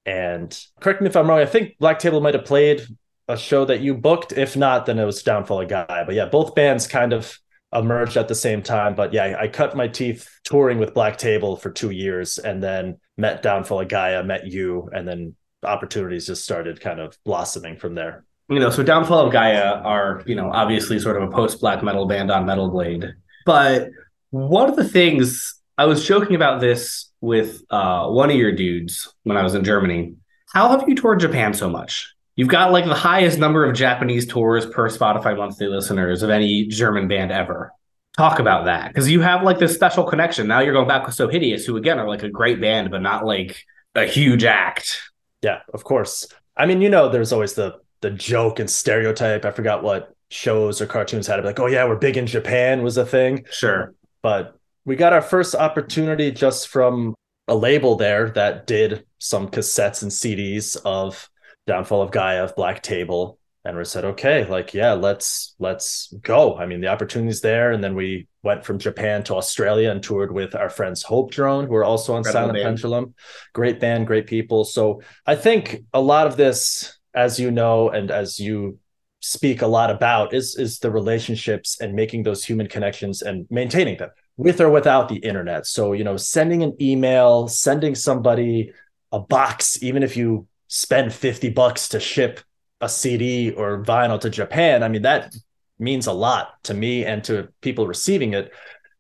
And 0.07 0.59
correct 0.81 1.03
me 1.03 1.09
if 1.09 1.17
I'm 1.17 1.29
wrong, 1.29 1.41
I 1.41 1.47
think 1.47 1.79
Black 1.79 1.99
Table 1.99 2.21
might 2.21 2.35
have 2.35 2.45
played 2.45 2.83
a 3.29 3.37
show 3.37 3.67
that 3.67 3.81
you 3.81 3.95
booked. 3.95 4.33
If 4.33 4.57
not, 4.57 4.87
then 4.87 4.99
it 4.99 5.05
was 5.05 5.23
Downfall 5.23 5.63
of 5.63 5.69
Gaia. 5.69 6.05
But 6.07 6.15
yeah, 6.15 6.27
both 6.27 6.55
bands 6.55 6.87
kind 6.87 7.13
of 7.13 7.39
emerged 7.73 8.17
at 8.17 8.29
the 8.29 8.35
same 8.35 8.63
time. 8.63 8.95
But 8.95 9.13
yeah, 9.13 9.37
I 9.39 9.49
cut 9.49 9.77
my 9.77 9.89
teeth 9.89 10.29
touring 10.45 10.79
with 10.79 10.95
Black 10.95 11.19
Table 11.19 11.57
for 11.57 11.71
two 11.71 11.91
years 11.91 12.39
and 12.39 12.63
then 12.63 12.99
met 13.17 13.43
Downfall 13.43 13.81
of 13.81 13.89
Gaia, 13.89 14.23
met 14.23 14.47
you, 14.47 14.89
and 14.93 15.07
then 15.07 15.35
opportunities 15.65 16.27
just 16.27 16.45
started 16.45 16.81
kind 16.81 17.01
of 17.01 17.17
blossoming 17.25 17.77
from 17.77 17.95
there. 17.95 18.25
You 18.49 18.61
know, 18.61 18.71
so 18.71 18.83
Downfall 18.83 19.27
of 19.27 19.33
Gaia 19.33 19.75
are, 19.83 20.23
you 20.27 20.35
know, 20.35 20.51
obviously 20.51 20.99
sort 20.99 21.21
of 21.21 21.29
a 21.29 21.33
post 21.33 21.61
black 21.61 21.83
metal 21.83 22.07
band 22.07 22.31
on 22.31 22.47
Metal 22.47 22.71
Blade. 22.71 23.13
But 23.45 23.91
one 24.31 24.71
of 24.71 24.77
the 24.77 24.89
things 24.89 25.59
I 25.77 25.85
was 25.85 26.05
joking 26.05 26.35
about 26.35 26.61
this 26.61 27.11
with 27.21 27.63
uh, 27.71 28.09
one 28.09 28.31
of 28.31 28.37
your 28.37 28.53
dudes 28.53 29.13
when 29.23 29.37
I 29.37 29.43
was 29.43 29.55
in 29.55 29.65
Germany. 29.65 30.15
How 30.53 30.69
have 30.71 30.89
you 30.89 30.95
toured 30.95 31.21
Japan 31.21 31.55
so 31.55 31.69
much? 31.69 32.15
You've 32.39 32.47
got 32.47 32.71
like 32.71 32.85
the 32.85 32.95
highest 32.95 33.37
number 33.41 33.65
of 33.65 33.75
Japanese 33.75 34.25
tours 34.25 34.65
per 34.65 34.89
Spotify 34.89 35.37
monthly 35.37 35.67
listeners 35.67 36.23
of 36.23 36.31
any 36.31 36.69
German 36.69 37.09
band 37.09 37.33
ever. 37.33 37.73
Talk 38.17 38.39
about 38.39 38.67
that 38.67 38.95
because 38.95 39.11
you 39.11 39.21
have 39.23 39.43
like 39.43 39.59
this 39.59 39.75
special 39.75 40.05
connection. 40.05 40.47
Now 40.47 40.61
you're 40.61 40.73
going 40.73 40.87
back 40.87 41.05
with 41.05 41.17
So 41.17 41.27
Hideous, 41.27 41.65
who 41.65 41.77
again 41.77 41.99
are 41.99 42.07
like 42.07 42.23
a 42.23 42.29
great 42.29 42.61
band, 42.61 42.93
but 42.93 43.03
not 43.03 43.27
like 43.27 43.65
a 43.97 44.07
huge 44.07 44.45
act. 44.45 45.11
Yeah, 45.43 45.63
of 45.75 45.83
course. 45.83 46.29
I 46.57 46.67
mean, 46.67 46.81
you 46.81 46.89
know, 46.89 47.09
there's 47.09 47.33
always 47.33 47.55
the 47.55 47.81
the 48.03 48.11
joke 48.13 48.61
and 48.61 48.71
stereotype. 48.71 49.45
I 49.45 49.51
forgot 49.51 49.83
what 49.83 50.15
shows 50.31 50.81
or 50.81 50.87
cartoons 50.87 51.27
had 51.27 51.41
it. 51.41 51.45
Like, 51.45 51.59
oh 51.59 51.67
yeah, 51.67 51.87
we're 51.87 51.97
big 51.97 52.17
in 52.17 52.29
Japan 52.29 52.85
was 52.85 52.99
a 52.99 53.05
thing. 53.05 53.47
Sure, 53.51 53.95
but 54.23 54.57
we 54.85 54.95
got 54.95 55.13
our 55.13 55.23
first 55.23 55.57
opportunity 55.57 56.31
just 56.31 56.69
from 56.69 57.17
a 57.49 57.57
label 57.57 57.97
there 57.97 58.31
that 58.31 58.69
did 58.69 59.05
some 59.19 59.49
cassettes 59.49 60.03
and 60.03 60.13
CDs 60.13 60.77
of 60.85 61.29
Downfall 61.69 62.03
of 62.03 62.11
Gaia, 62.11 62.43
of 62.43 62.57
Black 62.57 62.83
Table. 62.83 63.39
and 63.65 63.77
we 63.77 63.85
said 63.85 64.05
okay 64.05 64.47
like 64.49 64.73
yeah 64.73 64.93
let's 64.93 65.55
let's 65.59 66.15
go 66.23 66.57
i 66.57 66.65
mean 66.65 66.81
the 66.81 66.87
opportunity's 66.87 67.41
there 67.41 67.73
and 67.73 67.83
then 67.85 67.95
we 67.95 68.27
went 68.43 68.65
from 68.65 68.79
japan 68.79 69.23
to 69.23 69.35
australia 69.35 69.91
and 69.91 70.03
toured 70.03 70.33
with 70.33 70.55
our 70.55 70.71
friends 70.71 71.03
hope 71.03 71.31
drone 71.31 71.67
who 71.67 71.75
are 71.75 71.85
also 71.85 72.13
on 72.15 72.19
Incredible 72.19 72.41
silent 72.41 72.57
band. 72.57 72.65
pendulum 72.65 73.15
great 73.53 73.79
band 73.81 74.07
great 74.07 74.27
people 74.27 74.65
so 74.65 75.03
i 75.27 75.35
think 75.35 75.83
a 75.93 76.01
lot 76.01 76.27
of 76.27 76.37
this 76.37 76.97
as 77.15 77.39
you 77.39 77.51
know 77.51 77.91
and 77.91 78.11
as 78.11 78.39
you 78.39 78.79
speak 79.21 79.61
a 79.61 79.67
lot 79.67 79.91
about 79.91 80.33
is 80.33 80.57
is 80.57 80.79
the 80.79 80.91
relationships 80.91 81.81
and 81.81 81.95
making 81.95 82.23
those 82.23 82.45
human 82.45 82.69
connections 82.69 83.23
and 83.23 83.47
maintaining 83.51 83.97
them 83.99 84.11
with 84.37 84.61
or 84.61 84.71
without 84.71 85.09
the 85.09 85.17
internet 85.17 85.67
so 85.67 85.93
you 85.93 86.05
know 86.05 86.17
sending 86.17 86.63
an 86.63 86.73
email 86.81 87.49
sending 87.49 87.95
somebody 87.95 88.73
a 89.11 89.19
box 89.19 89.83
even 89.83 90.03
if 90.03 90.17
you 90.17 90.47
spend 90.69 91.13
50 91.13 91.51
bucks 91.51 91.89
to 91.89 92.01
ship 92.01 92.41
a 92.81 92.89
CD 92.89 93.51
or 93.51 93.83
vinyl 93.83 94.21
to 94.21 94.31
Japan, 94.31 94.83
I 94.83 94.89
mean, 94.89 95.03
that 95.03 95.35
means 95.79 96.07
a 96.07 96.13
lot 96.13 96.63
to 96.65 96.75
me 96.75 97.05
and 97.05 97.25
to 97.25 97.49
people 97.61 97.87
receiving 97.87 98.35
it. 98.35 98.53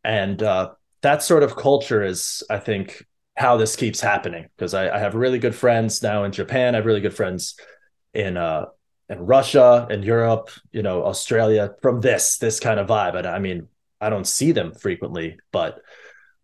And 0.04 0.42
uh, 0.42 0.70
that 1.02 1.22
sort 1.22 1.42
of 1.42 1.56
culture 1.56 2.02
is, 2.02 2.42
I 2.50 2.58
think, 2.58 3.04
how 3.36 3.56
this 3.56 3.76
keeps 3.76 4.00
happening. 4.00 4.48
Because 4.56 4.74
I, 4.74 4.88
I, 4.90 4.98
have 4.98 5.14
really 5.14 5.38
good 5.38 5.54
friends 5.54 6.02
now 6.02 6.24
in 6.24 6.32
Japan. 6.32 6.74
I 6.74 6.78
have 6.78 6.86
really 6.86 7.00
good 7.00 7.14
friends 7.14 7.56
in 8.14 8.36
uh, 8.36 8.66
in 9.08 9.18
Russia, 9.20 9.86
in 9.90 10.02
Europe, 10.02 10.50
you 10.72 10.82
know, 10.82 11.04
Australia 11.04 11.74
from 11.80 12.00
this 12.00 12.38
this 12.38 12.58
kind 12.60 12.80
of 12.80 12.88
vibe. 12.88 13.16
And 13.16 13.26
I 13.26 13.38
mean, 13.38 13.68
I 14.00 14.10
don't 14.10 14.26
see 14.26 14.52
them 14.52 14.72
frequently, 14.72 15.38
but 15.52 15.80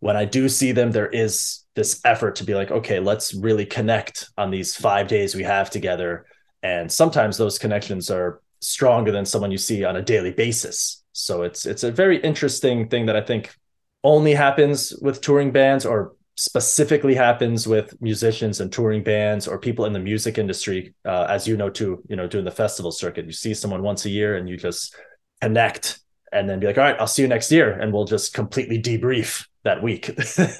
when 0.05 0.15
I 0.15 0.25
do 0.25 0.47
see 0.47 0.71
them, 0.71 0.91
there 0.91 1.07
is 1.07 1.63
this 1.73 1.99
effort 2.05 2.35
to 2.35 2.43
be 2.43 2.53
like, 2.53 2.69
okay, 2.69 2.99
let's 2.99 3.33
really 3.33 3.65
connect 3.65 4.29
on 4.37 4.51
these 4.51 4.75
five 4.75 5.07
days 5.07 5.33
we 5.33 5.41
have 5.41 5.71
together. 5.71 6.27
And 6.61 6.91
sometimes 6.91 7.37
those 7.37 7.57
connections 7.57 8.11
are 8.11 8.39
stronger 8.61 9.11
than 9.11 9.25
someone 9.25 9.49
you 9.49 9.57
see 9.57 9.83
on 9.83 9.95
a 9.95 10.03
daily 10.03 10.29
basis. 10.29 11.03
So 11.13 11.41
it's 11.41 11.65
it's 11.65 11.83
a 11.83 11.91
very 11.91 12.17
interesting 12.21 12.87
thing 12.87 13.07
that 13.07 13.15
i 13.15 13.21
think 13.21 13.55
only 14.03 14.35
happens 14.35 14.93
with 15.01 15.21
touring 15.21 15.51
bands 15.51 15.87
or 15.87 16.13
specifically 16.37 17.15
happens 17.15 17.65
with 17.65 17.99
musicians 17.99 18.59
and 18.59 18.71
touring 18.71 19.03
bands 19.03 19.47
or 19.47 19.57
people 19.57 19.85
in 19.85 19.93
the 19.93 20.05
music 20.11 20.37
industry. 20.37 20.93
Uh, 21.03 21.25
as 21.29 21.47
you 21.47 21.57
know 21.57 21.71
too 21.71 22.03
you 22.09 22.15
know 22.15 22.27
doing 22.27 22.45
the 22.45 22.59
festival 22.63 22.91
circuit 22.91 23.25
you 23.25 23.31
see 23.31 23.55
someone 23.55 23.81
once 23.81 24.05
a 24.05 24.09
year 24.09 24.37
and 24.37 24.47
you 24.47 24.55
just 24.55 24.95
connect 25.41 25.99
and 26.31 26.47
then 26.47 26.59
be 26.59 26.67
like 26.67 26.77
all 26.77 26.83
right 26.83 26.99
i'll 26.99 27.07
see 27.15 27.23
you 27.23 27.27
next 27.27 27.51
year 27.51 27.71
and 27.79 27.91
we'll 27.91 28.05
just 28.05 28.35
completely 28.35 28.79
debrief 28.79 29.47
that 29.65 29.83
week 29.83 30.11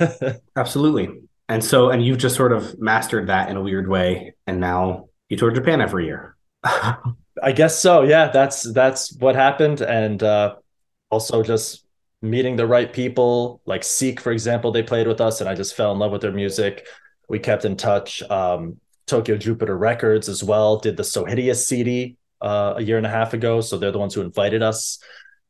absolutely 0.57 1.09
and 1.47 1.63
so 1.63 1.89
and 1.89 2.05
you've 2.05 2.17
just 2.17 2.35
sort 2.35 2.51
of 2.51 2.77
mastered 2.79 3.27
that 3.27 3.50
in 3.50 3.55
a 3.55 3.62
weird 3.62 3.88
way 3.88 4.33
and 4.45 4.59
now 4.59 5.07
you 5.29 5.38
tour 5.38 5.51
Japan 5.51 5.81
every 5.81 6.05
year. 6.05 6.35
I 6.63 7.51
guess 7.53 7.79
so. 7.79 8.03
Yeah, 8.03 8.29
that's 8.29 8.71
that's 8.74 9.13
what 9.17 9.35
happened, 9.35 9.81
and 9.81 10.21
uh, 10.21 10.55
also 11.09 11.43
just 11.43 11.85
meeting 12.21 12.55
the 12.55 12.67
right 12.67 12.91
people. 12.91 13.62
Like 13.65 13.83
Seek, 13.83 14.19
for 14.19 14.31
example, 14.31 14.71
they 14.71 14.83
played 14.83 15.07
with 15.07 15.21
us, 15.21 15.41
and 15.41 15.50
I 15.50 15.55
just 15.55 15.75
fell 15.75 15.91
in 15.91 16.00
love 16.00 16.12
with 16.12 16.21
their 16.21 16.31
music. 16.31 16.88
We 17.27 17.39
kept 17.39 17.65
in 17.65 17.75
touch. 17.75 18.21
Um, 18.24 18.79
Tokyo 19.07 19.38
Jupiter 19.38 19.77
Records 19.77 20.29
as 20.29 20.43
well 20.43 20.77
did 20.77 20.97
the 20.97 21.03
So 21.03 21.25
Hideous 21.25 21.67
CD 21.67 22.17
uh, 22.41 22.75
a 22.77 22.81
year 22.81 22.97
and 22.97 23.05
a 23.05 23.09
half 23.09 23.33
ago, 23.33 23.62
so 23.62 23.77
they're 23.77 23.91
the 23.91 24.00
ones 24.00 24.13
who 24.13 24.21
invited 24.21 24.63
us 24.63 25.00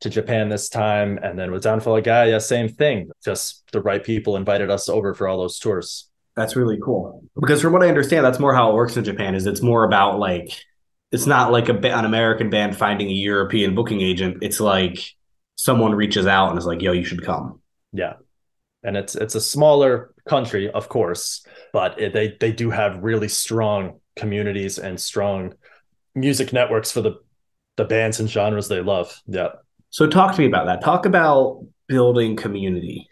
to 0.05 0.09
Japan 0.09 0.49
this 0.49 0.69
time. 0.69 1.19
And 1.21 1.37
then 1.37 1.51
with 1.51 1.63
Downfall 1.63 1.97
of 1.97 2.03
Gaia, 2.03 2.39
same 2.39 2.69
thing. 2.69 3.09
Just 3.23 3.63
the 3.71 3.81
right 3.81 4.03
people 4.03 4.37
invited 4.37 4.69
us 4.69 4.87
over 4.87 5.13
for 5.13 5.27
all 5.27 5.39
those 5.39 5.59
tours. 5.59 6.09
That's 6.35 6.55
really 6.55 6.77
cool. 6.83 7.23
Because 7.39 7.61
from 7.61 7.73
what 7.73 7.83
I 7.83 7.87
understand, 7.87 8.23
that's 8.23 8.39
more 8.39 8.53
how 8.53 8.69
it 8.69 8.75
works 8.75 8.97
in 8.97 9.03
Japan. 9.03 9.35
Is 9.35 9.45
it's 9.47 9.61
more 9.61 9.83
about 9.83 10.19
like 10.19 10.49
it's 11.11 11.25
not 11.25 11.51
like 11.51 11.69
a, 11.69 11.73
an 11.73 12.05
American 12.05 12.49
band 12.49 12.77
finding 12.77 13.07
a 13.07 13.13
European 13.13 13.73
booking 13.73 14.01
agent. 14.01 14.37
It's 14.41 14.59
like 14.59 14.99
someone 15.55 15.95
reaches 15.95 16.27
out 16.27 16.49
and 16.49 16.59
is 16.59 16.65
like, 16.65 16.81
"Yo, 16.81 16.91
you 16.91 17.05
should 17.05 17.23
come." 17.23 17.61
Yeah, 17.93 18.13
and 18.83 18.97
it's 18.97 19.15
it's 19.15 19.35
a 19.35 19.41
smaller 19.41 20.13
country, 20.27 20.69
of 20.69 20.89
course, 20.89 21.45
but 21.73 21.99
it, 21.99 22.13
they 22.13 22.35
they 22.39 22.51
do 22.51 22.69
have 22.69 23.01
really 23.01 23.29
strong 23.29 24.01
communities 24.15 24.77
and 24.77 24.99
strong 24.99 25.53
music 26.13 26.51
networks 26.51 26.91
for 26.91 27.01
the 27.01 27.15
the 27.77 27.85
bands 27.85 28.19
and 28.19 28.29
genres 28.29 28.67
they 28.67 28.81
love. 28.81 29.21
Yeah. 29.25 29.49
So 29.95 30.05
talk 30.05 30.35
to 30.35 30.41
me 30.41 30.47
about 30.47 30.65
that. 30.65 30.83
Talk 30.83 31.05
about 31.05 31.65
building 31.87 32.35
community, 32.35 33.07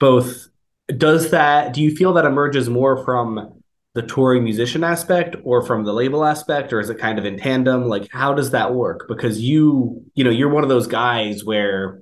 both 0.00 0.48
does 0.96 1.30
that 1.30 1.74
do 1.74 1.82
you 1.82 1.94
feel 1.94 2.14
that 2.14 2.24
emerges 2.24 2.70
more 2.70 3.04
from 3.04 3.60
the 3.92 4.00
touring 4.00 4.42
musician 4.42 4.82
aspect 4.82 5.36
or 5.44 5.60
from 5.62 5.84
the 5.84 5.92
label 5.92 6.24
aspect 6.24 6.72
or 6.72 6.80
is 6.80 6.88
it 6.88 6.98
kind 6.98 7.18
of 7.18 7.26
in 7.26 7.36
tandem? 7.36 7.84
Like 7.84 8.10
how 8.10 8.32
does 8.32 8.52
that 8.52 8.72
work? 8.72 9.08
Because 9.08 9.42
you 9.42 10.02
you 10.14 10.24
know 10.24 10.30
you're 10.30 10.48
one 10.48 10.62
of 10.62 10.70
those 10.70 10.86
guys 10.86 11.44
where 11.44 12.00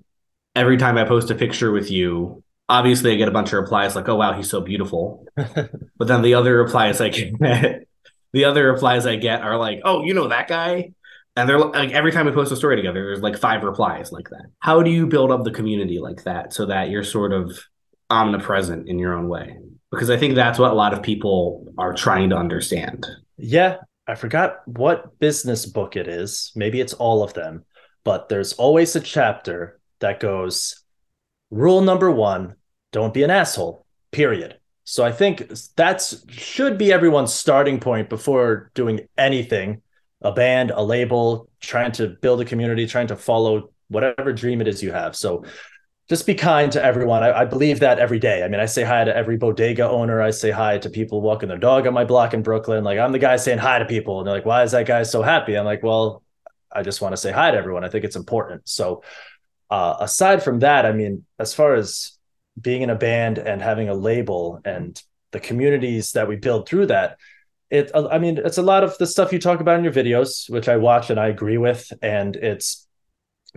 every 0.54 0.76
time 0.76 0.96
i 0.96 1.04
post 1.04 1.28
a 1.30 1.34
picture 1.34 1.72
with 1.72 1.90
you 1.90 2.44
obviously 2.68 3.10
i 3.12 3.16
get 3.16 3.26
a 3.26 3.32
bunch 3.32 3.52
of 3.52 3.60
replies 3.60 3.96
like 3.96 4.08
oh 4.08 4.14
wow 4.14 4.32
he's 4.32 4.48
so 4.48 4.60
beautiful. 4.60 5.26
But 5.36 6.06
then 6.06 6.22
the 6.22 6.34
other 6.34 6.56
replies 6.56 7.00
i 7.00 7.08
get 7.08 7.34
the 8.32 8.44
other 8.44 8.72
replies 8.72 9.06
i 9.06 9.16
get 9.16 9.42
are 9.42 9.56
like 9.56 9.80
oh 9.84 10.04
you 10.04 10.14
know 10.14 10.28
that 10.28 10.46
guy 10.46 10.92
and 11.36 11.48
they're 11.48 11.58
like 11.58 11.92
every 11.92 12.12
time 12.12 12.26
we 12.26 12.32
post 12.32 12.52
a 12.52 12.56
story 12.56 12.76
together 12.76 13.04
there's 13.04 13.20
like 13.20 13.38
five 13.38 13.62
replies 13.62 14.12
like 14.12 14.28
that 14.30 14.46
how 14.58 14.82
do 14.82 14.90
you 14.90 15.06
build 15.06 15.30
up 15.30 15.44
the 15.44 15.50
community 15.50 15.98
like 15.98 16.24
that 16.24 16.52
so 16.52 16.66
that 16.66 16.90
you're 16.90 17.04
sort 17.04 17.32
of 17.32 17.58
omnipresent 18.10 18.88
in 18.88 18.98
your 18.98 19.14
own 19.14 19.28
way 19.28 19.56
because 19.90 20.10
I 20.10 20.16
think 20.16 20.34
that's 20.34 20.58
what 20.58 20.70
a 20.70 20.74
lot 20.74 20.92
of 20.92 21.02
people 21.02 21.66
are 21.76 21.92
trying 21.92 22.30
to 22.30 22.36
understand. 22.36 23.06
Yeah, 23.36 23.78
I 24.06 24.14
forgot 24.14 24.66
what 24.66 25.18
business 25.18 25.66
book 25.66 25.96
it 25.96 26.08
is. 26.08 26.52
Maybe 26.54 26.80
it's 26.80 26.94
all 26.94 27.22
of 27.22 27.34
them, 27.34 27.64
but 28.04 28.28
there's 28.28 28.52
always 28.54 28.94
a 28.96 29.00
chapter 29.00 29.80
that 30.00 30.20
goes 30.20 30.84
rule 31.50 31.80
number 31.80 32.10
1, 32.10 32.54
don't 32.92 33.14
be 33.14 33.22
an 33.22 33.30
asshole. 33.30 33.84
Period. 34.12 34.58
So 34.84 35.04
I 35.04 35.12
think 35.12 35.52
that's 35.76 36.24
should 36.30 36.78
be 36.78 36.92
everyone's 36.92 37.32
starting 37.32 37.78
point 37.78 38.08
before 38.08 38.70
doing 38.74 39.00
anything. 39.16 39.82
A 40.22 40.32
band, 40.32 40.70
a 40.70 40.82
label, 40.82 41.48
trying 41.60 41.92
to 41.92 42.08
build 42.08 42.40
a 42.40 42.44
community, 42.44 42.86
trying 42.86 43.06
to 43.08 43.16
follow 43.16 43.70
whatever 43.88 44.32
dream 44.32 44.60
it 44.60 44.68
is 44.68 44.82
you 44.82 44.92
have. 44.92 45.16
So 45.16 45.44
just 46.10 46.26
be 46.26 46.34
kind 46.34 46.72
to 46.72 46.84
everyone. 46.84 47.22
I, 47.22 47.40
I, 47.40 47.44
believe 47.44 47.80
that 47.80 48.00
every 48.00 48.18
day. 48.18 48.42
I 48.42 48.48
mean, 48.48 48.58
I 48.58 48.66
say 48.66 48.82
hi 48.82 49.04
to 49.04 49.16
every 49.16 49.36
bodega 49.36 49.88
owner. 49.88 50.20
I 50.20 50.30
say 50.30 50.50
hi 50.50 50.76
to 50.78 50.90
people 50.90 51.20
walking 51.20 51.48
their 51.48 51.56
dog 51.56 51.86
on 51.86 51.94
my 51.94 52.04
block 52.04 52.34
in 52.34 52.42
Brooklyn. 52.42 52.82
Like 52.82 52.98
I'm 52.98 53.12
the 53.12 53.20
guy 53.20 53.36
saying 53.36 53.58
hi 53.58 53.78
to 53.78 53.84
people, 53.84 54.18
and 54.18 54.26
they're 54.26 54.34
like, 54.34 54.44
"Why 54.44 54.64
is 54.64 54.72
that 54.72 54.86
guy 54.86 55.04
so 55.04 55.22
happy?" 55.22 55.56
I'm 55.56 55.64
like, 55.64 55.84
"Well, 55.84 56.24
I 56.72 56.82
just 56.82 57.00
want 57.00 57.12
to 57.12 57.16
say 57.16 57.30
hi 57.30 57.52
to 57.52 57.56
everyone. 57.56 57.84
I 57.84 57.88
think 57.88 58.04
it's 58.04 58.16
important." 58.16 58.68
So, 58.68 59.04
uh, 59.70 59.98
aside 60.00 60.42
from 60.42 60.58
that, 60.60 60.84
I 60.84 60.90
mean, 60.90 61.24
as 61.38 61.54
far 61.54 61.74
as 61.74 62.18
being 62.60 62.82
in 62.82 62.90
a 62.90 62.96
band 62.96 63.38
and 63.38 63.62
having 63.62 63.88
a 63.88 63.94
label 63.94 64.60
and 64.64 65.00
the 65.30 65.38
communities 65.38 66.10
that 66.12 66.26
we 66.26 66.34
build 66.34 66.68
through 66.68 66.86
that, 66.86 67.18
it. 67.70 67.90
I 67.94 68.18
mean, 68.18 68.38
it's 68.38 68.58
a 68.58 68.62
lot 68.62 68.84
of 68.84 68.98
the 68.98 69.06
stuff 69.06 69.32
you 69.32 69.38
talk 69.38 69.60
about 69.60 69.78
in 69.78 69.84
your 69.84 69.92
videos, 69.92 70.50
which 70.50 70.68
I 70.68 70.76
watch 70.76 71.10
and 71.10 71.20
I 71.20 71.28
agree 71.28 71.58
with, 71.58 71.92
and 72.02 72.36
it's 72.36 72.86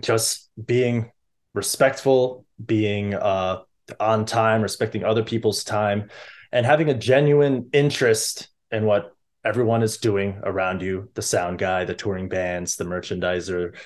just 0.00 0.50
being 0.62 1.10
respectful, 1.52 2.46
being 2.64 3.14
uh, 3.14 3.62
on 4.00 4.24
time, 4.24 4.62
respecting 4.62 5.04
other 5.04 5.22
people's 5.22 5.64
time, 5.64 6.10
and 6.52 6.64
having 6.64 6.88
a 6.88 6.94
genuine 6.94 7.68
interest 7.72 8.48
in 8.70 8.84
what 8.84 9.14
everyone 9.44 9.82
is 9.82 9.98
doing 9.98 10.40
around 10.42 10.80
you 10.80 11.10
the 11.14 11.22
sound 11.22 11.58
guy, 11.58 11.84
the 11.84 11.94
touring 11.94 12.28
bands, 12.28 12.76
the 12.76 12.84
merchandiser, 12.84 13.76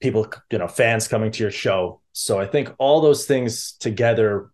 people, 0.00 0.30
you 0.50 0.58
know, 0.58 0.68
fans 0.68 1.08
coming 1.08 1.30
to 1.30 1.42
your 1.42 1.50
show. 1.50 2.00
So 2.12 2.38
I 2.38 2.46
think 2.46 2.72
all 2.78 3.00
those 3.00 3.26
things 3.26 3.72
together 3.72 4.50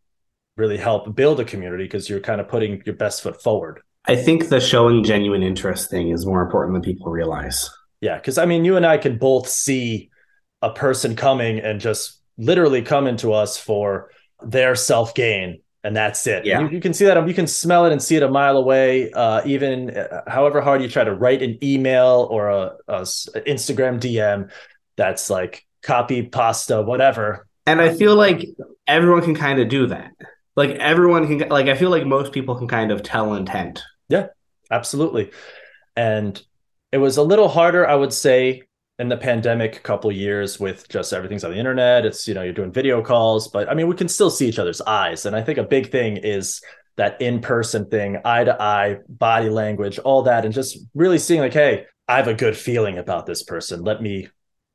really 0.56 0.76
help 0.76 1.14
build 1.14 1.40
a 1.40 1.44
community 1.44 1.84
because 1.84 2.08
you're 2.08 2.20
kind 2.20 2.40
of 2.40 2.48
putting 2.48 2.82
your 2.86 2.94
best 2.94 3.22
foot 3.22 3.42
forward. 3.42 3.82
I 4.06 4.16
think 4.16 4.48
the 4.48 4.60
showing 4.60 5.02
genuine 5.02 5.42
interest 5.42 5.90
thing 5.90 6.10
is 6.10 6.26
more 6.26 6.42
important 6.42 6.74
than 6.74 6.82
people 6.82 7.10
realize. 7.10 7.70
Yeah, 8.00 8.16
because 8.16 8.36
I 8.38 8.44
mean, 8.44 8.64
you 8.64 8.76
and 8.76 8.84
I 8.84 8.98
can 8.98 9.16
both 9.16 9.48
see 9.48 10.10
a 10.60 10.72
person 10.72 11.16
coming 11.16 11.58
and 11.58 11.80
just 11.80 12.20
literally 12.36 12.82
coming 12.82 13.16
to 13.18 13.32
us 13.32 13.56
for 13.56 14.10
their 14.42 14.74
self 14.74 15.14
gain 15.14 15.60
and 15.84 15.94
that's 15.94 16.26
it. 16.26 16.46
Yeah. 16.46 16.60
You, 16.60 16.70
you, 16.70 16.80
can 16.80 16.94
see 16.94 17.04
that 17.04 17.28
you 17.28 17.34
can 17.34 17.46
smell 17.46 17.84
it 17.84 17.92
and 17.92 18.02
see 18.02 18.16
it 18.16 18.22
a 18.22 18.28
mile 18.28 18.56
away. 18.56 19.12
Uh, 19.12 19.42
even 19.44 19.90
uh, 19.90 20.22
however 20.26 20.62
hard 20.62 20.82
you 20.82 20.88
try 20.88 21.04
to 21.04 21.14
write 21.14 21.42
an 21.42 21.58
email 21.62 22.26
or 22.30 22.48
a, 22.48 22.72
a, 22.88 23.02
Instagram 23.02 24.00
DM, 24.00 24.50
that's 24.96 25.28
like 25.28 25.66
copy 25.82 26.22
pasta, 26.22 26.80
whatever. 26.80 27.46
And 27.66 27.82
I 27.82 27.94
feel 27.94 28.16
like 28.16 28.46
everyone 28.86 29.22
can 29.22 29.34
kind 29.34 29.60
of 29.60 29.68
do 29.68 29.86
that. 29.88 30.12
Like 30.56 30.70
everyone 30.70 31.26
can 31.26 31.48
like 31.50 31.66
I 31.66 31.74
feel 31.74 31.90
like 31.90 32.06
most 32.06 32.32
people 32.32 32.56
can 32.56 32.68
kind 32.68 32.90
of 32.90 33.02
tell 33.02 33.34
intent. 33.34 33.82
Yeah, 34.08 34.28
absolutely. 34.70 35.30
And 35.96 36.40
it 36.92 36.98
was 36.98 37.16
a 37.16 37.22
little 37.22 37.48
harder, 37.48 37.86
I 37.86 37.94
would 37.94 38.12
say, 38.12 38.62
in 38.98 39.08
the 39.08 39.16
pandemic 39.16 39.82
couple 39.82 40.12
years 40.12 40.60
with 40.60 40.88
just 40.88 41.12
everything's 41.12 41.42
on 41.42 41.50
the 41.50 41.58
internet 41.58 42.06
it's 42.06 42.28
you 42.28 42.32
know 42.34 42.42
you're 42.42 42.52
doing 42.52 42.70
video 42.70 43.02
calls 43.02 43.48
but 43.48 43.68
i 43.68 43.74
mean 43.74 43.88
we 43.88 43.96
can 43.96 44.06
still 44.06 44.30
see 44.30 44.46
each 44.46 44.60
other's 44.60 44.80
eyes 44.82 45.26
and 45.26 45.34
i 45.34 45.42
think 45.42 45.58
a 45.58 45.64
big 45.64 45.90
thing 45.90 46.16
is 46.16 46.62
that 46.96 47.20
in-person 47.20 47.86
thing 47.90 48.18
eye 48.24 48.44
to 48.44 48.62
eye 48.62 48.96
body 49.08 49.48
language 49.48 49.98
all 49.98 50.22
that 50.22 50.44
and 50.44 50.54
just 50.54 50.78
really 50.94 51.18
seeing 51.18 51.40
like 51.40 51.52
hey 51.52 51.84
I 52.08 52.16
have 52.16 52.28
a 52.28 52.34
good 52.34 52.56
feeling 52.56 52.98
about 52.98 53.26
this 53.26 53.42
person. 53.42 53.82
Let 53.82 54.02
me 54.02 54.28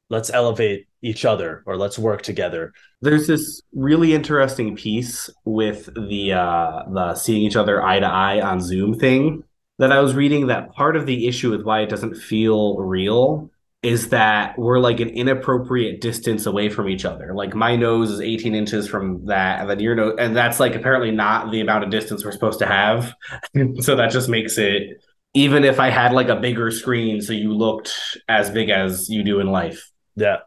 let's 0.10 0.30
elevate 0.30 0.88
each 1.02 1.26
other 1.26 1.64
or 1.66 1.78
let's 1.78 1.98
work 1.98 2.22
together. 2.22 2.74
There's 3.02 3.28
this 3.28 3.62
really 3.74 4.14
interesting 4.14 4.76
piece 4.76 5.30
with 5.46 5.86
the 5.96 6.34
uh 6.34 6.84
the 6.92 7.16
seeing 7.16 7.44
each 7.44 7.56
other 7.56 7.82
eye 7.82 8.00
to 8.00 8.08
eye 8.08 8.42
on 8.42 8.62
Zoom 8.62 8.94
thing 8.94 9.44
that 9.78 9.92
I 9.92 10.02
was 10.02 10.14
reading 10.14 10.48
that 10.48 10.74
part 10.74 10.96
of 10.96 11.06
the 11.06 11.28
issue 11.28 11.52
with 11.52 11.64
why 11.64 11.82
it 11.82 11.90
doesn't 11.90 12.16
feel 12.16 12.78
real 12.78 13.50
is 13.82 14.10
that 14.10 14.60
we're 14.60 14.80
like 14.80 15.00
an 15.00 15.08
inappropriate 15.08 16.02
distance 16.02 16.46
away 16.46 16.68
from 16.68 16.90
each 16.90 17.06
other. 17.06 17.34
Like 17.34 17.56
my 17.56 17.78
nose 17.78 18.12
is 18.12 18.20
18 18.20 18.54
inches 18.54 18.90
from 18.90 19.26
that, 19.28 19.62
and 19.62 19.70
then 19.70 19.80
your 19.80 19.96
nose, 19.96 20.16
and 20.20 20.36
that's 20.36 20.60
like 20.60 20.76
apparently 20.76 21.12
not 21.12 21.50
the 21.50 21.62
amount 21.62 21.86
of 21.86 21.90
distance 21.90 22.26
we're 22.26 22.34
supposed 22.34 22.60
to 22.60 22.66
have. 22.66 23.14
so 23.80 23.96
that 23.96 24.12
just 24.12 24.28
makes 24.28 24.58
it 24.58 25.02
even 25.34 25.64
if 25.64 25.80
I 25.80 25.90
had 25.90 26.12
like 26.12 26.28
a 26.28 26.36
bigger 26.36 26.72
screen, 26.72 27.22
so 27.22 27.34
you 27.34 27.54
looked 27.54 27.94
as 28.28 28.50
big 28.50 28.70
as 28.70 29.10
you 29.10 29.24
do 29.24 29.40
in 29.40 29.48
life. 29.48 29.92
Yeah. 30.20 30.38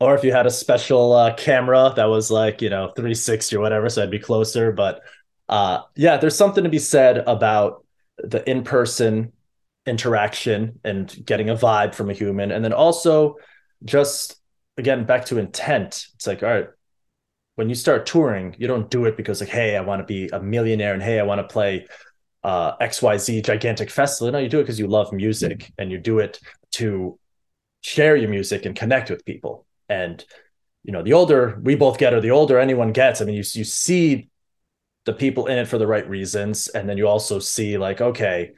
Or 0.00 0.14
if 0.16 0.24
you 0.24 0.32
had 0.32 0.46
a 0.46 0.50
special 0.50 1.12
uh, 1.12 1.34
camera 1.34 1.92
that 1.94 2.06
was 2.06 2.30
like, 2.30 2.60
you 2.60 2.70
know, 2.70 2.92
360 2.96 3.54
or 3.54 3.60
whatever, 3.60 3.88
so 3.88 4.02
I'd 4.02 4.10
be 4.10 4.18
closer. 4.18 4.72
But 4.72 5.00
uh, 5.48 5.82
yeah, 5.94 6.16
there's 6.16 6.36
something 6.36 6.64
to 6.64 6.70
be 6.70 6.80
said 6.80 7.18
about 7.18 7.84
the 8.18 8.48
in 8.48 8.64
person 8.64 9.32
interaction 9.86 10.80
and 10.84 11.14
getting 11.24 11.50
a 11.50 11.56
vibe 11.56 11.94
from 11.94 12.10
a 12.10 12.14
human. 12.14 12.50
And 12.50 12.64
then 12.64 12.72
also 12.72 13.36
just 13.84 14.36
again 14.76 15.04
back 15.04 15.26
to 15.26 15.38
intent. 15.38 16.06
It's 16.14 16.26
like, 16.26 16.42
all 16.42 16.48
right, 16.48 16.68
when 17.56 17.68
you 17.68 17.74
start 17.74 18.06
touring, 18.06 18.56
you 18.58 18.66
don't 18.66 18.90
do 18.90 19.04
it 19.04 19.16
because 19.16 19.40
like, 19.40 19.50
hey, 19.50 19.76
I 19.76 19.82
want 19.82 20.00
to 20.00 20.06
be 20.06 20.28
a 20.32 20.40
millionaire 20.40 20.94
and 20.94 21.02
hey, 21.02 21.20
I 21.20 21.24
want 21.24 21.40
to 21.40 21.52
play 21.52 21.86
uh, 22.42 22.76
XYZ 22.78 23.44
gigantic 23.44 23.90
festival. 23.90 24.32
No, 24.32 24.38
you 24.38 24.48
do 24.48 24.58
it 24.58 24.62
because 24.62 24.78
you 24.78 24.86
love 24.86 25.12
music 25.12 25.72
and 25.78 25.92
you 25.92 25.98
do 25.98 26.18
it 26.18 26.40
to 26.72 27.18
share 27.82 28.16
your 28.16 28.30
music 28.30 28.64
and 28.64 28.74
connect 28.74 29.10
with 29.10 29.24
people. 29.24 29.66
And 29.88 30.24
you 30.82 30.92
know, 30.92 31.02
the 31.02 31.12
older 31.12 31.60
we 31.62 31.74
both 31.76 31.98
get 31.98 32.14
or 32.14 32.20
the 32.20 32.30
older 32.30 32.58
anyone 32.58 32.92
gets, 32.92 33.20
I 33.20 33.24
mean, 33.24 33.34
you 33.34 33.44
you 33.52 33.64
see 33.64 34.30
the 35.04 35.12
people 35.12 35.46
in 35.46 35.58
it 35.58 35.68
for 35.68 35.78
the 35.78 35.86
right 35.86 36.08
reasons, 36.08 36.68
and 36.68 36.88
then 36.88 36.96
you 36.96 37.08
also 37.08 37.38
see 37.38 37.76
like, 37.76 38.00
okay, 38.00 38.52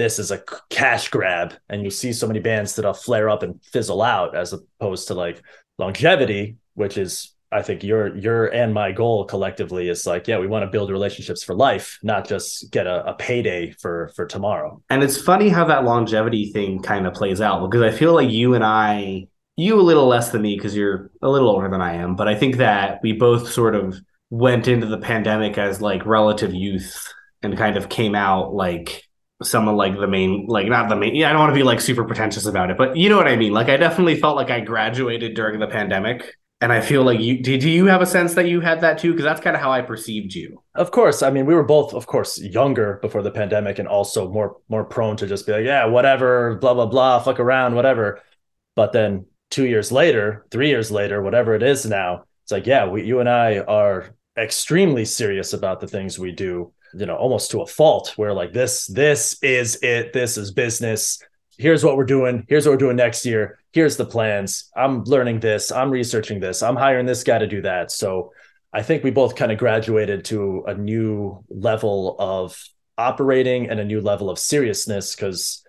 this 0.00 0.18
is 0.18 0.30
a 0.30 0.42
cash 0.70 1.10
grab 1.10 1.52
and 1.68 1.84
you 1.84 1.90
see 1.90 2.10
so 2.10 2.26
many 2.26 2.40
bands 2.40 2.74
that'll 2.74 2.92
uh, 2.92 2.94
flare 2.94 3.28
up 3.28 3.42
and 3.42 3.62
fizzle 3.62 4.00
out 4.00 4.34
as 4.34 4.54
opposed 4.54 5.08
to 5.08 5.14
like 5.14 5.42
longevity 5.78 6.56
which 6.72 6.96
is 6.96 7.34
i 7.52 7.62
think 7.62 7.82
your 7.82 8.16
your 8.16 8.46
and 8.46 8.72
my 8.74 8.92
goal 8.92 9.24
collectively 9.24 9.88
is 9.88 10.06
like 10.06 10.28
yeah 10.28 10.38
we 10.38 10.46
want 10.46 10.62
to 10.62 10.70
build 10.70 10.90
relationships 10.90 11.42
for 11.42 11.54
life 11.54 11.98
not 12.02 12.26
just 12.26 12.70
get 12.70 12.86
a, 12.86 13.06
a 13.06 13.14
payday 13.14 13.70
for 13.72 14.10
for 14.14 14.26
tomorrow 14.26 14.80
And 14.90 15.02
it's 15.02 15.20
funny 15.20 15.48
how 15.48 15.64
that 15.66 15.84
longevity 15.84 16.50
thing 16.52 16.82
kind 16.82 17.06
of 17.06 17.14
plays 17.14 17.40
out 17.40 17.68
because 17.68 17.82
I 17.82 17.96
feel 17.96 18.14
like 18.14 18.30
you 18.30 18.54
and 18.54 18.64
I, 18.64 19.26
you 19.56 19.78
a 19.78 19.82
little 19.82 20.06
less 20.06 20.30
than 20.30 20.42
me 20.42 20.56
because 20.56 20.74
you're 20.74 21.10
a 21.22 21.28
little 21.28 21.48
older 21.48 21.68
than 21.68 21.80
I 21.80 21.94
am, 21.94 22.16
but 22.16 22.28
I 22.28 22.34
think 22.34 22.56
that 22.56 23.00
we 23.02 23.12
both 23.12 23.50
sort 23.50 23.74
of 23.74 24.00
went 24.30 24.68
into 24.68 24.86
the 24.86 24.98
pandemic 24.98 25.58
as 25.58 25.80
like 25.80 26.06
relative 26.06 26.54
youth 26.54 27.12
and 27.42 27.56
kind 27.56 27.76
of 27.76 27.88
came 27.88 28.14
out 28.14 28.54
like 28.54 29.04
someone 29.42 29.76
like 29.76 29.98
the 29.98 30.06
main, 30.06 30.46
like 30.46 30.66
not 30.68 30.88
the 30.88 30.96
main, 30.96 31.14
yeah, 31.14 31.28
I 31.28 31.32
don't 31.32 31.40
want 31.40 31.50
to 31.50 31.58
be 31.58 31.62
like 31.62 31.80
super 31.80 32.04
pretentious 32.04 32.46
about 32.46 32.70
it, 32.70 32.76
but 32.78 32.96
you 32.96 33.08
know 33.08 33.16
what 33.16 33.28
I 33.28 33.36
mean? 33.36 33.52
Like 33.52 33.68
I 33.68 33.76
definitely 33.76 34.20
felt 34.20 34.36
like 34.36 34.50
I 34.50 34.60
graduated 34.60 35.34
during 35.34 35.60
the 35.60 35.66
pandemic. 35.66 36.34
And 36.62 36.72
I 36.72 36.82
feel 36.82 37.02
like 37.04 37.20
you 37.20 37.42
did. 37.42 37.62
You 37.62 37.86
have 37.86 38.02
a 38.02 38.06
sense 38.06 38.34
that 38.34 38.46
you 38.46 38.60
had 38.60 38.82
that 38.82 38.98
too, 38.98 39.12
because 39.12 39.24
that's 39.24 39.40
kind 39.40 39.56
of 39.56 39.62
how 39.62 39.72
I 39.72 39.80
perceived 39.80 40.34
you. 40.34 40.62
Of 40.74 40.90
course, 40.90 41.22
I 41.22 41.30
mean 41.30 41.46
we 41.46 41.54
were 41.54 41.64
both, 41.64 41.94
of 41.94 42.06
course, 42.06 42.38
younger 42.38 42.98
before 43.00 43.22
the 43.22 43.30
pandemic, 43.30 43.78
and 43.78 43.88
also 43.88 44.30
more 44.30 44.58
more 44.68 44.84
prone 44.84 45.16
to 45.16 45.26
just 45.26 45.46
be 45.46 45.52
like, 45.52 45.64
yeah, 45.64 45.86
whatever, 45.86 46.56
blah 46.56 46.74
blah 46.74 46.84
blah, 46.86 47.18
fuck 47.20 47.40
around, 47.40 47.74
whatever. 47.74 48.20
But 48.76 48.92
then 48.92 49.24
two 49.50 49.66
years 49.66 49.90
later, 49.90 50.44
three 50.50 50.68
years 50.68 50.90
later, 50.90 51.22
whatever 51.22 51.54
it 51.54 51.62
is 51.62 51.86
now, 51.86 52.24
it's 52.42 52.52
like, 52.52 52.66
yeah, 52.66 52.86
we, 52.86 53.04
you 53.04 53.20
and 53.20 53.28
I 53.28 53.60
are 53.60 54.14
extremely 54.36 55.06
serious 55.06 55.54
about 55.54 55.80
the 55.80 55.88
things 55.88 56.18
we 56.18 56.32
do. 56.32 56.72
You 56.92 57.06
know, 57.06 57.16
almost 57.16 57.52
to 57.52 57.62
a 57.62 57.66
fault. 57.66 58.12
Where 58.16 58.34
like 58.34 58.52
this, 58.52 58.86
this 58.86 59.38
is 59.42 59.78
it. 59.82 60.12
This 60.12 60.36
is 60.36 60.50
business. 60.52 61.22
Here's 61.60 61.84
what 61.84 61.96
we're 61.96 62.04
doing. 62.04 62.46
Here's 62.48 62.66
what 62.66 62.72
we're 62.72 62.78
doing 62.78 62.96
next 62.96 63.26
year. 63.26 63.58
Here's 63.72 63.96
the 63.96 64.06
plans. 64.06 64.70
I'm 64.74 65.04
learning 65.04 65.40
this. 65.40 65.70
I'm 65.70 65.90
researching 65.90 66.40
this. 66.40 66.62
I'm 66.62 66.76
hiring 66.76 67.06
this 67.06 67.22
guy 67.22 67.38
to 67.38 67.46
do 67.46 67.62
that. 67.62 67.90
So 67.90 68.32
I 68.72 68.82
think 68.82 69.04
we 69.04 69.10
both 69.10 69.36
kind 69.36 69.52
of 69.52 69.58
graduated 69.58 70.24
to 70.26 70.64
a 70.66 70.74
new 70.74 71.44
level 71.50 72.16
of 72.18 72.56
operating 72.96 73.68
and 73.68 73.78
a 73.78 73.84
new 73.84 74.00
level 74.00 74.30
of 74.30 74.38
seriousness 74.38 75.14
because 75.14 75.62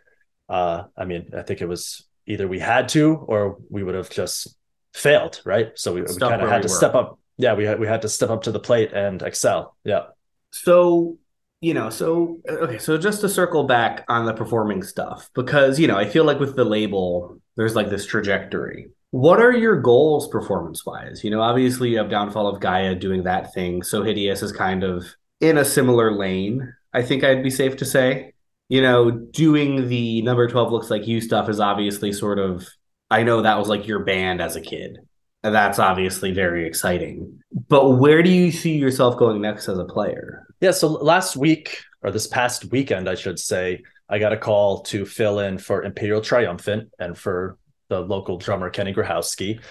uh, 0.51 0.83
I 0.97 1.05
mean, 1.05 1.31
I 1.35 1.43
think 1.43 1.61
it 1.61 1.67
was 1.67 2.05
either 2.27 2.47
we 2.47 2.59
had 2.59 2.89
to 2.89 3.15
or 3.15 3.57
we 3.69 3.83
would 3.83 3.95
have 3.95 4.09
just 4.09 4.55
failed, 4.93 5.41
right? 5.45 5.71
So 5.75 5.93
we, 5.93 6.01
we 6.01 6.15
kind 6.17 6.41
of 6.41 6.49
had 6.49 6.57
we 6.57 6.67
to 6.67 6.73
were. 6.73 6.77
step 6.77 6.93
up. 6.93 7.19
Yeah, 7.37 7.53
we 7.53 7.65
had 7.65 7.79
we 7.79 7.87
had 7.87 8.01
to 8.01 8.09
step 8.09 8.29
up 8.29 8.43
to 8.43 8.51
the 8.51 8.59
plate 8.59 8.91
and 8.93 9.21
excel. 9.21 9.75
Yeah. 9.85 10.07
So, 10.51 11.17
you 11.61 11.73
know, 11.75 11.89
so 11.89 12.39
okay, 12.49 12.79
so 12.79 12.97
just 12.97 13.21
to 13.21 13.29
circle 13.29 13.63
back 13.63 14.03
on 14.09 14.25
the 14.25 14.33
performing 14.33 14.83
stuff, 14.83 15.29
because 15.35 15.79
you 15.79 15.87
know, 15.87 15.97
I 15.97 16.05
feel 16.09 16.23
like 16.23 16.39
with 16.39 16.55
the 16.55 16.65
label, 16.65 17.39
there's 17.55 17.75
like 17.75 17.89
this 17.89 18.05
trajectory. 18.05 18.89
What 19.11 19.39
are 19.39 19.51
your 19.55 19.79
goals 19.79 20.27
performance 20.27 20.85
wise? 20.85 21.23
You 21.23 21.29
know, 21.29 21.41
obviously 21.41 21.89
you 21.89 21.97
have 21.97 22.09
Downfall 22.09 22.47
of 22.47 22.59
Gaia 22.59 22.95
doing 22.95 23.23
that 23.23 23.53
thing. 23.53 23.83
So 23.83 24.03
Hideous 24.03 24.41
is 24.41 24.51
kind 24.51 24.83
of 24.83 25.05
in 25.39 25.57
a 25.57 25.65
similar 25.65 26.11
lane, 26.11 26.73
I 26.93 27.01
think 27.03 27.23
I'd 27.23 27.43
be 27.43 27.49
safe 27.49 27.77
to 27.77 27.85
say. 27.85 28.33
You 28.69 28.81
know, 28.81 29.11
doing 29.11 29.89
the 29.89 30.21
number 30.21 30.47
12 30.47 30.71
looks 30.71 30.89
like 30.89 31.07
you 31.07 31.19
stuff 31.21 31.49
is 31.49 31.59
obviously 31.59 32.13
sort 32.13 32.39
of 32.39 32.67
I 33.11 33.23
know 33.23 33.41
that 33.41 33.59
was 33.59 33.67
like 33.67 33.87
your 33.87 33.99
band 33.99 34.41
as 34.41 34.55
a 34.55 34.61
kid. 34.61 34.99
That's 35.43 35.79
obviously 35.79 36.31
very 36.31 36.67
exciting. 36.67 37.41
But 37.67 37.91
where 37.97 38.21
do 38.21 38.29
you 38.29 38.51
see 38.51 38.77
yourself 38.77 39.17
going 39.17 39.41
next 39.41 39.67
as 39.67 39.79
a 39.79 39.85
player? 39.85 40.45
Yeah. 40.59 40.71
So 40.71 40.87
last 40.87 41.35
week, 41.35 41.81
or 42.03 42.11
this 42.11 42.27
past 42.27 42.65
weekend, 42.71 43.09
I 43.09 43.15
should 43.15 43.39
say, 43.39 43.83
I 44.09 44.19
got 44.19 44.33
a 44.33 44.37
call 44.37 44.81
to 44.83 45.05
fill 45.05 45.39
in 45.39 45.57
for 45.57 45.83
Imperial 45.83 46.21
Triumphant 46.21 46.91
and 46.99 47.17
for 47.17 47.57
the 47.89 48.01
local 48.01 48.37
drummer 48.37 48.69
Kenny 48.69 48.93
Grohowski. 48.93 49.61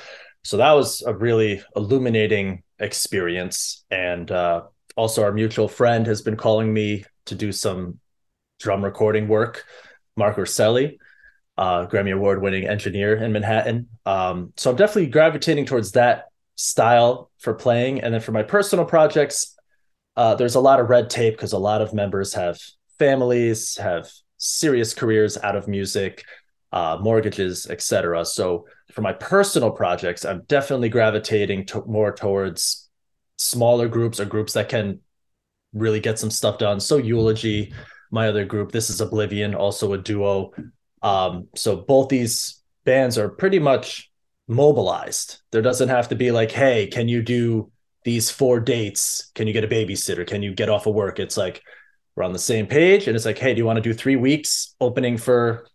So 0.43 0.57
that 0.57 0.73
was 0.73 1.03
a 1.03 1.15
really 1.15 1.63
illuminating 1.77 2.63
experience. 2.79 3.85
And 3.91 4.31
uh, 4.31 4.63
also, 4.97 5.23
our 5.23 5.33
mutual 5.33 5.69
friend 5.69 6.07
has 6.07 6.23
been 6.23 6.37
calling 6.37 6.73
me 6.73 7.05
to 7.27 7.35
do 7.35 7.53
some 7.53 8.01
drum 8.59 8.85
recording 8.85 9.29
work, 9.29 9.65
Marc 10.17 10.37
Urselli, 10.37 10.99
uh, 11.59 11.87
Grammy 11.87 12.15
Award 12.15 12.43
winning 12.43 12.67
engineer 12.67 13.17
in 13.17 13.33
Manhattan. 13.33 13.89
Um, 14.07 14.53
so 14.57 14.71
I'm 14.71 14.77
definitely 14.77 15.11
gravitating 15.11 15.67
towards 15.67 15.93
that 15.93 16.29
style 16.57 17.31
for 17.39 17.55
playing. 17.55 18.01
And 18.01 18.13
then 18.15 18.21
for 18.21 18.33
my 18.33 18.43
personal 18.43 18.85
projects, 18.85 19.57
uh, 20.17 20.35
there's 20.35 20.55
a 20.55 20.61
lot 20.61 20.81
of 20.81 20.91
red 20.91 21.11
tape 21.11 21.35
because 21.35 21.53
a 21.53 21.59
lot 21.59 21.81
of 21.81 21.95
members 21.95 22.35
have 22.35 22.59
families, 22.99 23.77
have 23.77 24.11
serious 24.39 24.95
careers 24.95 25.39
out 25.39 25.57
of 25.57 25.69
music, 25.69 26.25
uh, 26.73 26.99
mortgages, 27.01 27.67
etc. 27.69 28.25
So 28.25 28.67
for 28.93 29.03
my 29.03 29.13
personal 29.13 29.71
projects, 29.71 30.25
I'm 30.25 30.43
definitely 30.49 30.89
gravitating 30.89 31.67
to 31.67 31.85
more 31.87 32.13
towards 32.13 32.89
smaller 33.37 33.89
groups 33.89 34.21
or 34.21 34.25
groups 34.25 34.53
that 34.53 34.69
can 34.69 35.01
really 35.73 36.01
get 36.01 36.19
some 36.19 36.31
stuff 36.31 36.59
done. 36.59 36.81
So 36.81 36.97
Eulogy, 36.97 37.73
my 38.11 38.29
other 38.29 38.45
group, 38.45 38.73
this 38.73 38.91
is 38.91 39.01
Oblivion, 39.01 39.55
also 39.55 39.93
a 39.93 39.99
duo. 39.99 40.53
Um, 41.03 41.49
so 41.55 41.77
both 41.77 42.09
these 42.09 42.63
bands 42.85 43.19
are 43.19 43.29
pretty 43.29 43.59
much 43.59 44.11
mobilized. 44.49 45.41
There 45.53 45.63
doesn't 45.63 45.89
have 45.89 46.09
to 46.09 46.15
be 46.15 46.31
like, 46.31 46.51
hey, 46.51 46.87
can 46.87 47.09
you 47.09 47.23
do 47.23 47.71
these 48.05 48.31
four 48.31 48.61
dates? 48.61 49.31
Can 49.35 49.47
you 49.47 49.53
get 49.53 49.65
a 49.65 49.69
babysitter? 49.69 50.27
Can 50.27 50.43
you 50.43 50.55
get 50.55 50.69
off 50.69 50.87
of 50.87 50.95
work? 50.95 51.19
It's 51.19 51.37
like 51.37 51.63
we're 52.17 52.25
on 52.25 52.33
the 52.33 52.39
same 52.39 52.67
page, 52.67 53.07
and 53.07 53.15
it's 53.17 53.25
like, 53.25 53.39
hey, 53.39 53.55
do 53.55 53.59
you 53.59 53.67
want 53.67 53.77
to 53.77 53.83
do 53.83 53.95
three 53.95 54.17
weeks 54.17 54.75
opening 54.81 55.17
for 55.17 55.67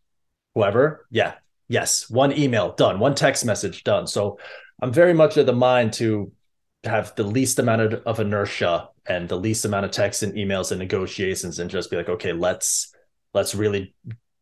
whoever? 0.54 1.08
Yeah, 1.10 1.34
yes. 1.70 2.10
One 2.10 2.38
email 2.38 2.74
done. 2.74 3.00
One 3.00 3.16
text 3.16 3.46
message 3.46 3.84
done. 3.84 4.08
So 4.08 4.38
I'm 4.82 4.92
very 4.92 5.14
much 5.14 5.38
of 5.38 5.46
the 5.46 5.54
mind 5.54 5.94
to 5.94 6.32
have 6.84 7.16
the 7.16 7.24
least 7.24 7.58
amount 7.60 7.82
of, 7.82 7.94
of 8.06 8.20
inertia 8.20 8.90
and 9.08 9.30
the 9.30 9.38
least 9.38 9.66
amount 9.66 9.86
of 9.86 9.92
texts 9.92 10.24
and 10.24 10.34
emails 10.34 10.72
and 10.72 10.80
negotiations, 10.80 11.60
and 11.60 11.70
just 11.70 11.90
be 11.90 11.98
like, 11.98 12.10
okay, 12.10 12.34
let's 12.34 12.94
let's 13.34 13.56
really 13.56 13.96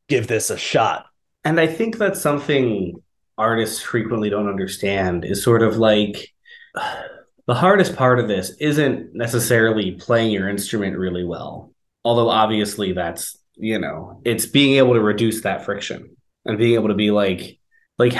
give 0.07 0.27
this 0.27 0.49
a 0.49 0.57
shot. 0.57 1.05
And 1.43 1.59
I 1.59 1.67
think 1.67 1.97
that's 1.97 2.21
something 2.21 3.01
artists 3.37 3.81
frequently 3.81 4.29
don't 4.29 4.49
understand 4.49 5.25
is 5.25 5.43
sort 5.43 5.61
of 5.61 5.77
like 5.77 6.29
the 7.47 7.53
hardest 7.53 7.95
part 7.95 8.19
of 8.19 8.27
this 8.27 8.51
isn't 8.59 9.13
necessarily 9.13 9.91
playing 9.91 10.31
your 10.31 10.49
instrument 10.49 10.97
really 10.97 11.23
well. 11.23 11.73
Although 12.05 12.29
obviously 12.29 12.93
that's, 12.93 13.37
you 13.55 13.79
know, 13.79 14.21
it's 14.25 14.45
being 14.45 14.77
able 14.77 14.93
to 14.93 15.01
reduce 15.01 15.41
that 15.41 15.65
friction 15.65 16.15
and 16.45 16.57
being 16.57 16.75
able 16.75 16.89
to 16.89 16.95
be 16.95 17.11
like 17.11 17.59
like 17.97 18.13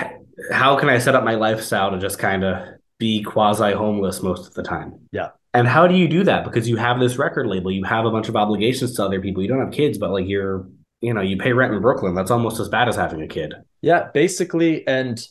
how 0.52 0.78
can 0.78 0.90
I 0.90 1.00
set 1.00 1.16
up 1.16 1.24
my 1.24 1.36
lifestyle 1.36 1.92
to 1.92 2.00
just 2.00 2.20
kind 2.20 2.44
of 2.44 2.68
be 3.00 3.24
quasi 3.24 3.72
homeless 3.72 4.22
most 4.22 4.48
of 4.48 4.54
the 4.54 4.64
time? 4.64 5.00
Yeah. 5.12 5.30
And 5.54 5.68
how 5.68 5.88
do 5.88 5.96
you 5.96 6.08
do 6.08 6.24
that? 6.24 6.44
Because 6.44 6.68
you 6.68 6.78
have 6.78 7.00
this 7.00 7.18
record 7.18 7.48
label, 7.48 7.72
you 7.72 7.84
have 7.84 8.06
a 8.06 8.12
bunch 8.12 8.30
of 8.30 8.36
obligations 8.36 8.96
to 8.96 9.06
other 9.06 9.22
people. 9.22 9.44
You 9.44 9.50
don't 9.50 9.60
have 9.60 9.72
kids, 9.72 9.98
but 9.98 10.12
like 10.12 10.28
you're 10.28 10.68
you 11.04 11.14
know, 11.14 11.22
you 11.22 11.36
pay 11.36 11.52
rent 11.52 11.74
in 11.74 11.82
Brooklyn. 11.82 12.16
That's 12.16 12.32
almost 12.32 12.62
as 12.62 12.70
bad 12.70 12.88
as 12.88 12.96
having 12.96 13.22
a 13.22 13.28
kid. 13.28 13.54
Yeah, 13.82 14.10
basically. 14.14 14.88
And 14.88 15.22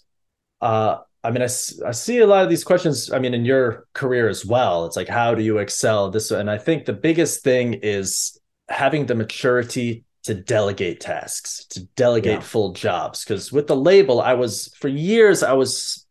uh, 0.60 0.98
I 1.24 1.30
mean, 1.30 1.40
I, 1.40 1.46
I 1.46 1.92
see 1.92 2.18
a 2.18 2.26
lot 2.26 2.44
of 2.44 2.50
these 2.50 2.62
questions. 2.62 3.10
I 3.10 3.18
mean, 3.18 3.32
in 3.32 3.46
your 3.46 3.86
career 3.94 4.28
as 4.28 4.44
well, 4.44 4.84
it's 4.84 4.96
like, 4.96 5.08
how 5.08 5.34
do 5.34 5.42
you 5.42 5.58
excel 5.58 6.10
this? 6.10 6.30
And 6.30 6.50
I 6.50 6.58
think 6.58 6.84
the 6.84 6.92
biggest 6.92 7.42
thing 7.42 7.74
is 7.82 8.38
having 8.68 9.06
the 9.06 9.14
maturity 9.14 10.04
to 10.24 10.34
delegate 10.34 11.00
tasks, 11.00 11.64
to 11.70 11.84
delegate 11.96 12.40
yeah. 12.40 12.40
full 12.40 12.74
jobs. 12.74 13.24
Because 13.24 13.50
with 13.50 13.66
the 13.66 13.74
label, 13.74 14.20
I 14.20 14.34
was 14.34 14.74
for 14.78 14.88
years, 14.88 15.42
I 15.42 15.54
was 15.54 16.06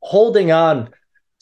holding 0.00 0.52
on 0.52 0.88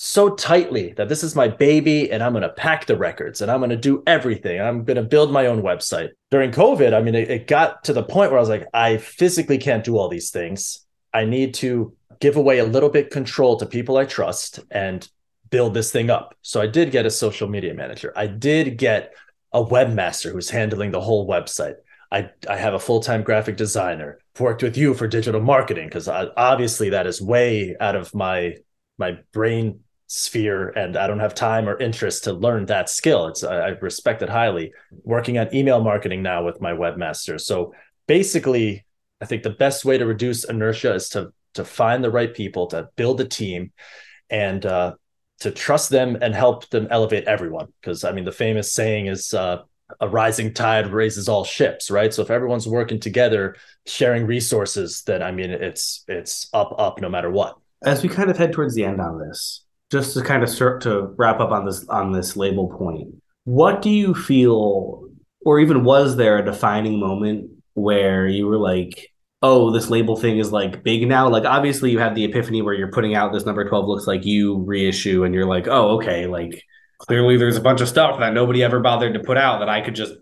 so 0.02 0.30
tightly 0.30 0.94
that 0.94 1.10
this 1.10 1.22
is 1.22 1.36
my 1.36 1.46
baby 1.46 2.10
and 2.10 2.22
I'm 2.22 2.32
going 2.32 2.40
to 2.40 2.48
pack 2.48 2.86
the 2.86 2.96
records 2.96 3.42
and 3.42 3.50
I'm 3.50 3.60
going 3.60 3.68
to 3.68 3.76
do 3.76 4.02
everything. 4.06 4.58
I'm 4.58 4.82
going 4.82 4.96
to 4.96 5.02
build 5.02 5.30
my 5.30 5.44
own 5.44 5.60
website. 5.60 6.08
During 6.30 6.52
COVID, 6.52 6.94
I 6.94 7.02
mean, 7.02 7.14
it, 7.14 7.30
it, 7.30 7.46
got 7.46 7.84
to 7.84 7.92
the 7.92 8.02
point 8.02 8.30
where 8.30 8.38
I 8.38 8.40
was 8.40 8.48
like, 8.48 8.66
I 8.72 8.96
physically 8.96 9.58
can't 9.58 9.84
do 9.84 9.98
all 9.98 10.08
these 10.08 10.30
things. 10.30 10.86
I 11.12 11.26
need 11.26 11.52
to 11.56 11.94
give 12.18 12.36
away 12.36 12.60
a 12.60 12.64
little 12.64 12.88
bit 12.88 13.10
control 13.10 13.58
to 13.58 13.66
people 13.66 13.98
I 13.98 14.06
trust 14.06 14.60
and 14.70 15.06
build 15.50 15.74
this 15.74 15.92
thing 15.92 16.08
up. 16.08 16.34
So 16.40 16.62
I 16.62 16.66
did 16.66 16.92
get 16.92 17.04
a 17.04 17.10
social 17.10 17.46
media 17.46 17.74
manager. 17.74 18.10
I 18.16 18.26
did 18.26 18.78
get 18.78 19.12
a 19.52 19.62
webmaster 19.62 20.32
who's 20.32 20.48
handling 20.48 20.92
the 20.92 21.02
whole 21.02 21.28
website. 21.28 21.74
I, 22.10 22.30
I 22.48 22.56
have 22.56 22.72
a 22.72 22.80
full-time 22.80 23.22
graphic 23.22 23.58
designer. 23.58 24.18
Worked 24.38 24.62
with 24.62 24.78
you 24.78 24.94
for 24.94 25.06
digital 25.06 25.42
marketing 25.42 25.88
because 25.88 26.08
obviously 26.08 26.88
that 26.88 27.06
is 27.06 27.20
way 27.20 27.76
out 27.78 27.96
of 27.96 28.14
my 28.14 28.54
my 28.96 29.18
brain 29.32 29.80
sphere 30.12 30.70
and 30.70 30.96
I 30.96 31.06
don't 31.06 31.20
have 31.20 31.36
time 31.36 31.68
or 31.68 31.78
interest 31.78 32.24
to 32.24 32.32
learn 32.32 32.66
that 32.66 32.90
skill. 32.90 33.28
It's 33.28 33.44
I, 33.44 33.58
I 33.58 33.68
respect 33.68 34.22
it 34.22 34.28
highly. 34.28 34.72
Working 35.04 35.38
on 35.38 35.54
email 35.54 35.80
marketing 35.80 36.20
now 36.20 36.44
with 36.44 36.60
my 36.60 36.72
webmaster. 36.72 37.40
So 37.40 37.74
basically, 38.08 38.84
I 39.20 39.26
think 39.26 39.44
the 39.44 39.50
best 39.50 39.84
way 39.84 39.98
to 39.98 40.06
reduce 40.06 40.42
inertia 40.42 40.94
is 40.94 41.10
to 41.10 41.32
to 41.54 41.64
find 41.64 42.02
the 42.02 42.10
right 42.10 42.34
people, 42.34 42.66
to 42.68 42.88
build 42.96 43.20
a 43.20 43.24
team, 43.24 43.70
and 44.28 44.66
uh, 44.66 44.94
to 45.40 45.52
trust 45.52 45.90
them 45.90 46.18
and 46.20 46.34
help 46.34 46.68
them 46.70 46.88
elevate 46.90 47.28
everyone. 47.28 47.68
Because 47.80 48.02
I 48.02 48.10
mean, 48.10 48.24
the 48.24 48.32
famous 48.32 48.72
saying 48.72 49.06
is 49.06 49.32
uh, 49.32 49.62
a 50.00 50.08
rising 50.08 50.52
tide 50.54 50.88
raises 50.88 51.28
all 51.28 51.44
ships, 51.44 51.88
right? 51.88 52.12
So 52.12 52.22
if 52.22 52.32
everyone's 52.32 52.66
working 52.66 52.98
together, 52.98 53.54
sharing 53.86 54.26
resources, 54.26 55.04
then 55.06 55.22
I 55.22 55.30
mean, 55.30 55.50
it's 55.50 56.04
it's 56.08 56.48
up 56.52 56.74
up 56.78 57.00
no 57.00 57.08
matter 57.08 57.30
what. 57.30 57.58
As 57.84 58.02
we 58.02 58.08
kind 58.08 58.28
of 58.28 58.36
head 58.36 58.52
towards 58.52 58.74
the 58.74 58.84
end 58.84 59.00
on 59.00 59.20
this, 59.20 59.64
just 59.90 60.14
to 60.14 60.22
kind 60.22 60.42
of 60.42 60.48
start 60.48 60.80
to 60.82 61.12
wrap 61.16 61.40
up 61.40 61.50
on 61.50 61.64
this 61.64 61.86
on 61.88 62.12
this 62.12 62.36
label 62.36 62.68
point 62.68 63.14
what 63.44 63.82
do 63.82 63.90
you 63.90 64.14
feel 64.14 65.04
or 65.44 65.58
even 65.58 65.84
was 65.84 66.16
there 66.16 66.38
a 66.38 66.44
defining 66.44 66.98
moment 66.98 67.50
where 67.74 68.26
you 68.26 68.46
were 68.46 68.58
like 68.58 69.12
oh 69.42 69.70
this 69.70 69.88
label 69.90 70.16
thing 70.16 70.38
is 70.38 70.52
like 70.52 70.82
big 70.82 71.08
now 71.08 71.28
like 71.28 71.44
obviously 71.44 71.90
you 71.90 71.98
had 71.98 72.14
the 72.14 72.24
epiphany 72.24 72.62
where 72.62 72.74
you're 72.74 72.92
putting 72.92 73.14
out 73.14 73.32
this 73.32 73.46
number 73.46 73.66
12 73.66 73.86
looks 73.86 74.06
like 74.06 74.24
you 74.24 74.58
reissue 74.64 75.24
and 75.24 75.34
you're 75.34 75.46
like 75.46 75.66
oh 75.66 75.96
okay 75.96 76.26
like 76.26 76.62
clearly 76.98 77.36
there's 77.36 77.56
a 77.56 77.62
bunch 77.62 77.80
of 77.80 77.88
stuff 77.88 78.20
that 78.20 78.34
nobody 78.34 78.62
ever 78.62 78.80
bothered 78.80 79.14
to 79.14 79.20
put 79.20 79.38
out 79.38 79.60
that 79.60 79.68
i 79.68 79.80
could 79.80 79.94
just 79.94 80.12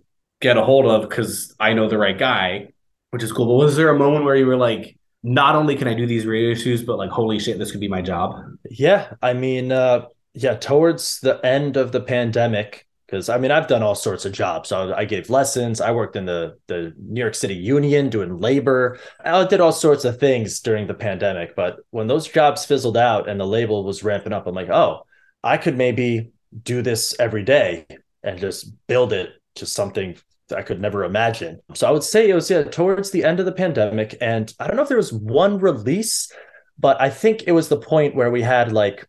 get 0.41 0.57
a 0.57 0.63
hold 0.63 0.87
of 0.87 1.09
because 1.09 1.55
i 1.59 1.73
know 1.73 1.89
the 1.89 1.99
right 1.99 2.19
guy 2.19 2.69
which 3.11 3.23
is 3.23 3.33
cool. 3.33 3.47
But 3.47 3.65
was 3.65 3.77
there 3.77 3.89
a 3.91 3.99
moment 3.99 4.25
where 4.25 4.37
you 4.37 4.47
were 4.47 4.57
like 4.57 4.98
not 5.23 5.57
only 5.57 5.77
can 5.77 5.89
I 5.89 5.95
do 5.95 6.07
these 6.07 6.25
reissues, 6.25 6.85
but 6.85 6.99
like, 6.99 7.11
holy 7.11 7.39
shit, 7.39 7.59
this 7.59 7.71
could 7.71 7.81
be 7.81 7.89
my 7.89 8.03
job. 8.03 8.41
Yeah. 8.71 9.13
I 9.21 9.33
mean, 9.33 9.73
uh, 9.73 10.07
yeah, 10.35 10.55
towards 10.55 11.21
the 11.21 11.45
end 11.45 11.77
of 11.77 11.91
the 11.93 12.01
pandemic, 12.01 12.87
because 13.07 13.29
I 13.29 13.39
mean, 13.39 13.51
I've 13.51 13.67
done 13.67 13.83
all 13.83 13.95
sorts 13.95 14.27
of 14.27 14.33
jobs. 14.33 14.69
So 14.69 14.93
I 14.95 15.05
gave 15.07 15.31
lessons. 15.31 15.81
I 15.81 15.93
worked 15.93 16.15
in 16.15 16.27
the 16.27 16.59
the 16.67 16.93
New 16.99 17.21
York 17.21 17.35
City 17.35 17.55
Union 17.55 18.11
doing 18.11 18.39
labor. 18.39 18.99
I 19.25 19.45
did 19.47 19.61
all 19.61 19.73
sorts 19.73 20.05
of 20.05 20.21
things 20.21 20.61
during 20.61 20.87
the 20.87 20.95
pandemic. 20.95 21.57
But 21.57 21.79
when 21.91 22.07
those 22.07 22.29
jobs 22.29 22.67
fizzled 22.67 22.99
out 22.99 23.29
and 23.29 23.41
the 23.41 23.47
label 23.47 23.83
was 23.83 24.05
ramping 24.05 24.35
up, 24.35 24.47
I'm 24.47 24.55
like, 24.55 24.69
oh, 24.69 25.07
I 25.43 25.57
could 25.57 25.77
maybe 25.77 26.33
do 26.63 26.83
this 26.83 27.15
every 27.19 27.45
day 27.45 27.87
and 28.23 28.39
just 28.39 28.73
build 28.87 29.13
it 29.13 29.31
to 29.57 29.67
something 29.67 30.17
I 30.55 30.63
could 30.63 30.81
never 30.81 31.05
imagine. 31.05 31.61
So 31.75 31.87
I 31.87 31.91
would 31.91 32.03
say 32.03 32.29
it 32.29 32.35
was 32.35 32.51
yeah 32.51 32.63
towards 32.63 33.11
the 33.11 33.25
end 33.25 33.41
of 33.41 33.47
the 33.47 33.53
pandemic, 33.53 34.17
and 34.21 34.53
I 34.59 34.67
don't 34.67 34.77
know 34.77 34.83
if 34.83 34.89
there 34.89 34.97
was 34.97 35.13
one 35.13 35.59
release, 35.59 36.33
but 36.79 37.01
I 37.01 37.11
think 37.11 37.45
it 37.47 37.53
was 37.53 37.69
the 37.69 37.77
point 37.77 38.15
where 38.15 38.31
we 38.31 38.43
had 38.43 38.73
like 38.73 39.07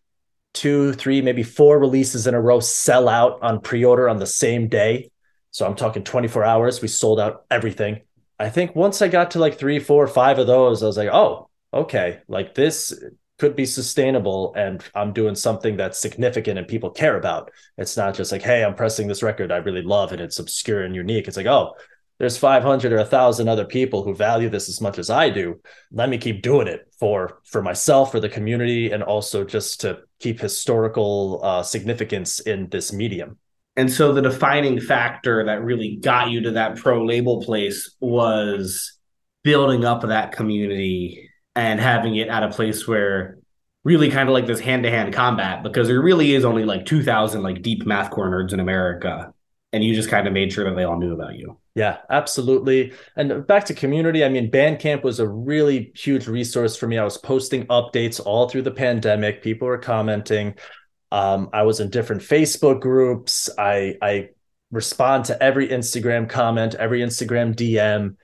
two, 0.54 0.94
three, 0.94 1.22
maybe 1.22 1.44
four 1.44 1.80
releases 1.80 2.28
in 2.28 2.34
a 2.34 2.42
row 2.42 2.60
sell 2.60 3.08
out 3.08 3.40
on 3.42 3.62
pre-order 3.62 4.10
on 4.10 4.18
the 4.18 4.26
same 4.26 4.68
day. 4.68 5.12
So 5.52 5.66
I'm 5.66 5.76
talking 5.76 6.04
24 6.04 6.44
hours. 6.44 6.82
We 6.82 6.88
sold 6.88 7.20
out 7.20 7.46
everything. 7.50 8.02
I 8.40 8.50
think 8.50 8.76
once 8.76 9.02
I 9.02 9.08
got 9.08 9.32
to 9.32 9.40
like 9.40 9.58
three, 9.58 9.80
four, 9.80 10.08
five 10.08 10.40
of 10.40 10.48
those, 10.48 10.82
I 10.82 10.88
was 10.88 10.98
like, 10.98 11.10
oh, 11.12 11.50
okay, 11.74 12.20
like 12.28 12.56
this 12.56 12.94
could 13.40 13.56
be 13.56 13.66
sustainable 13.66 14.54
and 14.56 14.84
I'm 14.94 15.14
doing 15.14 15.34
something 15.34 15.78
that's 15.78 15.98
significant 15.98 16.60
and 16.60 16.68
people 16.68 16.92
care 16.92 17.18
about. 17.18 17.52
It's 17.78 17.98
not 17.98 18.14
just 18.14 18.32
like, 18.32 18.42
hey, 18.42 18.64
I'm 18.64 18.76
pressing 18.76 19.08
this 19.08 19.24
record 19.24 19.52
I 19.52 19.58
really 19.58 19.82
love 19.82 20.12
and 20.12 20.22
it's 20.22 20.40
obscure 20.40 20.84
and 20.84 20.94
unique. 20.94 21.28
It's 21.28 21.38
like, 21.38 21.46
oh, 21.46 21.74
there's 22.20 22.38
500 22.38 22.92
or 22.92 22.98
1000 22.98 23.48
other 23.48 23.64
people 23.64 24.04
who 24.04 24.14
value 24.14 24.50
this 24.50 24.68
as 24.68 24.82
much 24.82 25.00
as 25.00 25.10
I 25.10 25.30
do. 25.30 25.62
Let 25.92 26.10
me 26.10 26.18
keep 26.18 26.42
doing 26.42 26.68
it 26.68 26.92
for 27.00 27.40
for 27.46 27.62
myself, 27.62 28.12
for 28.12 28.20
the 28.20 28.28
community 28.28 28.92
and 28.92 29.02
also 29.02 29.46
just 29.46 29.82
to 29.82 30.00
keep 30.20 30.42
historical 30.42 31.40
uh, 31.42 31.64
significance 31.64 32.42
in 32.42 32.68
this 32.70 32.92
medium. 32.92 33.38
And 33.78 33.90
so 33.90 34.12
the 34.12 34.22
defining 34.22 34.82
factor 34.82 35.46
that 35.46 35.64
really 35.64 35.96
got 35.96 36.30
you 36.30 36.42
to 36.42 36.52
that 36.52 36.76
pro 36.76 37.06
label 37.06 37.42
place 37.42 37.96
was 38.02 39.00
building 39.44 39.86
up 39.86 40.02
that 40.02 40.34
community 40.34 41.29
and 41.60 41.80
having 41.80 42.16
it 42.16 42.30
at 42.30 42.44
a 42.44 42.50
place 42.50 42.88
where 42.88 43.38
really 43.84 44.10
kind 44.10 44.28
of 44.28 44.34
like 44.34 44.46
this 44.46 44.60
hand-to-hand 44.60 45.14
combat 45.14 45.64
because 45.64 45.88
there 45.88 46.02
really 46.02 46.34
is 46.34 46.46
only 46.46 46.66
like 46.66 46.86
2000 46.86 47.42
like 47.42 47.62
deep 47.62 47.86
mathcore 47.86 48.30
nerds 48.30 48.54
in 48.54 48.60
america 48.60 49.34
and 49.72 49.84
you 49.84 49.94
just 49.94 50.10
kind 50.10 50.28
of 50.28 50.34
made 50.34 50.52
sure 50.52 50.66
that 50.66 50.76
they 50.76 50.84
all 50.84 50.98
knew 50.98 51.14
about 51.14 51.36
you. 51.36 51.58
Yeah 51.76 51.98
absolutely. 52.10 52.94
And 53.16 53.46
back 53.46 53.66
to 53.66 53.74
community 53.74 54.24
i 54.24 54.30
mean 54.30 54.50
bandcamp 54.50 55.04
was 55.04 55.20
a 55.20 55.28
really 55.28 55.92
huge 55.96 56.28
resource 56.28 56.76
for 56.76 56.88
me. 56.88 56.98
I 56.98 57.04
was 57.04 57.18
posting 57.18 57.66
updates 57.68 58.20
all 58.24 58.50
through 58.50 58.64
the 58.64 58.72
pandemic. 58.72 59.44
People 59.44 59.68
were 59.68 59.78
commenting. 59.78 60.56
Um, 61.12 61.50
i 61.54 61.64
was 61.64 61.80
in 61.80 61.90
different 61.90 62.22
facebook 62.22 62.82
groups. 62.82 63.50
I 63.58 63.96
i 64.02 64.30
respond 64.72 65.26
to 65.26 65.42
every 65.42 65.68
instagram 65.68 66.30
comment 66.30 66.76
every 66.76 67.02
instagram 67.02 67.56
dm 67.56 68.16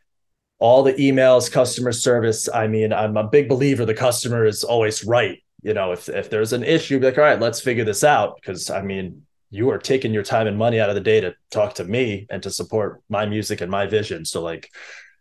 all 0.65 0.81
the 0.81 0.93
emails, 0.93 1.51
customer 1.51 1.91
service. 1.91 2.49
I 2.51 2.65
mean, 2.65 2.91
I'm 2.91 3.17
a 3.17 3.27
big 3.27 3.47
believer 3.47 3.85
the 3.85 3.93
customer 3.93 4.45
is 4.45 4.63
always 4.63 5.05
right. 5.05 5.37
You 5.61 5.75
know, 5.75 5.91
if 5.91 6.09
if 6.09 6.31
there's 6.31 6.53
an 6.53 6.63
issue, 6.63 6.99
be 6.99 7.05
like, 7.05 7.19
all 7.19 7.23
right, 7.23 7.39
let's 7.39 7.61
figure 7.61 7.85
this 7.85 8.03
out. 8.03 8.35
Because 8.37 8.71
I 8.71 8.81
mean, 8.81 9.27
you 9.51 9.69
are 9.69 9.77
taking 9.77 10.11
your 10.11 10.23
time 10.23 10.47
and 10.47 10.57
money 10.57 10.79
out 10.79 10.89
of 10.89 10.95
the 10.95 11.01
day 11.01 11.21
to 11.21 11.35
talk 11.51 11.75
to 11.75 11.83
me 11.83 12.25
and 12.31 12.41
to 12.41 12.49
support 12.49 13.03
my 13.09 13.27
music 13.27 13.61
and 13.61 13.69
my 13.69 13.85
vision. 13.85 14.25
So 14.25 14.41
like 14.41 14.71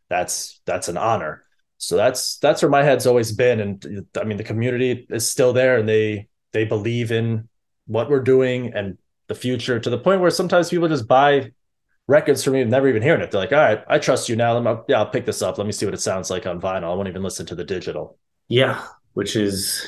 that's 0.09 0.63
that's 0.65 0.89
an 0.89 0.97
honor. 0.97 1.45
So 1.77 1.95
that's 1.95 2.39
that's 2.39 2.63
where 2.63 2.71
my 2.71 2.83
head's 2.83 3.07
always 3.07 3.33
been. 3.33 3.61
And 3.61 4.07
I 4.19 4.25
mean 4.25 4.39
the 4.39 4.45
community 4.45 5.07
is 5.11 5.29
still 5.29 5.53
there 5.53 5.77
and 5.77 5.87
they 5.87 6.29
they 6.55 6.65
believe 6.65 7.13
in 7.13 7.51
what 7.87 8.09
we're 8.09 8.23
doing 8.23 8.73
and 8.73 8.97
the 9.27 9.35
future 9.35 9.79
to 9.79 9.91
the 9.91 9.99
point 9.99 10.23
where 10.23 10.31
sometimes 10.31 10.71
people 10.71 10.89
just 10.89 11.07
buy 11.07 11.53
records 12.07 12.45
for 12.45 12.51
me 12.51 12.65
never 12.65 12.89
even 12.89 13.03
hearing 13.03 13.23
it. 13.23 13.31
They're 13.31 13.41
like, 13.41 13.53
all 13.53 13.59
right, 13.59 13.83
I 13.89 13.99
trust 13.99 14.29
you 14.29 14.37
now. 14.37 14.59
Let 14.59 14.65
Me, 14.65 14.83
yeah, 14.89 14.99
I'll 14.99 15.07
pick 15.07 15.25
this 15.25 15.43
up. 15.43 15.59
Let 15.59 15.67
me 15.67 15.73
see 15.73 15.87
what 15.87 15.95
it 15.95 16.01
sounds 16.01 16.31
like 16.31 16.47
on 16.47 16.61
vinyl. 16.61 16.93
I 16.93 16.95
won't 16.95 17.09
even 17.09 17.23
listen 17.23 17.47
to 17.47 17.55
the 17.55 17.65
digital. 17.65 18.19
Yeah, 18.49 18.85
which 19.15 19.37
is 19.37 19.87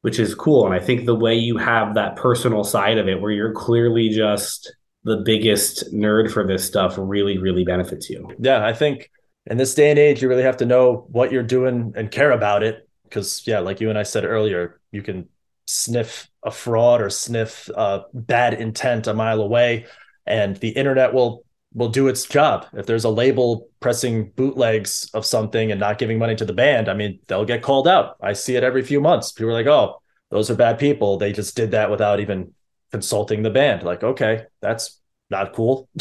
which 0.00 0.18
is 0.18 0.34
cool. 0.34 0.66
And 0.66 0.74
I 0.74 0.80
think 0.80 1.06
the 1.06 1.14
way 1.14 1.34
you 1.36 1.56
have 1.58 1.94
that 1.94 2.16
personal 2.16 2.64
side 2.64 2.98
of 2.98 3.08
it 3.08 3.20
where 3.20 3.30
you're 3.30 3.52
clearly 3.52 4.08
just 4.08 4.74
the 5.04 5.18
biggest 5.18 5.92
nerd 5.94 6.30
for 6.30 6.44
this 6.44 6.64
stuff 6.64 6.94
really, 6.98 7.38
really 7.38 7.64
benefits 7.64 8.10
you. 8.10 8.28
Yeah, 8.40 8.66
I 8.66 8.72
think 8.72 9.10
in 9.46 9.58
this 9.58 9.74
day 9.74 9.90
and 9.90 9.98
age, 9.98 10.20
you 10.20 10.28
really 10.28 10.42
have 10.42 10.56
to 10.56 10.66
know 10.66 11.06
what 11.10 11.30
you're 11.30 11.44
doing 11.44 11.92
and 11.96 12.10
care 12.10 12.32
about 12.32 12.64
it. 12.64 12.88
Cause 13.10 13.42
yeah, 13.46 13.60
like 13.60 13.80
you 13.80 13.90
and 13.90 13.98
I 13.98 14.02
said 14.02 14.24
earlier, 14.24 14.80
you 14.90 15.02
can 15.02 15.28
sniff 15.66 16.28
a 16.44 16.50
fraud 16.50 17.00
or 17.00 17.08
sniff 17.10 17.70
uh, 17.76 18.00
bad 18.12 18.54
intent 18.54 19.06
a 19.06 19.14
mile 19.14 19.40
away 19.40 19.86
and 20.26 20.56
the 20.56 20.70
internet 20.70 21.12
will 21.12 21.44
will 21.74 21.88
do 21.88 22.08
its 22.08 22.24
job. 22.24 22.66
If 22.74 22.86
there's 22.86 23.04
a 23.04 23.10
label 23.10 23.68
pressing 23.80 24.30
bootlegs 24.30 25.10
of 25.14 25.24
something 25.24 25.70
and 25.70 25.80
not 25.80 25.98
giving 25.98 26.18
money 26.18 26.36
to 26.36 26.44
the 26.44 26.52
band, 26.52 26.88
I 26.88 26.94
mean, 26.94 27.20
they'll 27.26 27.44
get 27.44 27.62
called 27.62 27.88
out. 27.88 28.16
I 28.22 28.32
see 28.34 28.56
it 28.56 28.64
every 28.64 28.82
few 28.82 29.00
months. 29.00 29.32
People 29.32 29.50
are 29.50 29.54
like, 29.54 29.66
"Oh, 29.66 30.00
those 30.30 30.50
are 30.50 30.54
bad 30.54 30.78
people. 30.78 31.16
They 31.16 31.32
just 31.32 31.56
did 31.56 31.72
that 31.72 31.90
without 31.90 32.20
even 32.20 32.52
consulting 32.90 33.42
the 33.42 33.50
band." 33.50 33.82
Like, 33.82 34.02
okay, 34.02 34.44
that's 34.60 35.00
not 35.30 35.54
cool. 35.54 35.88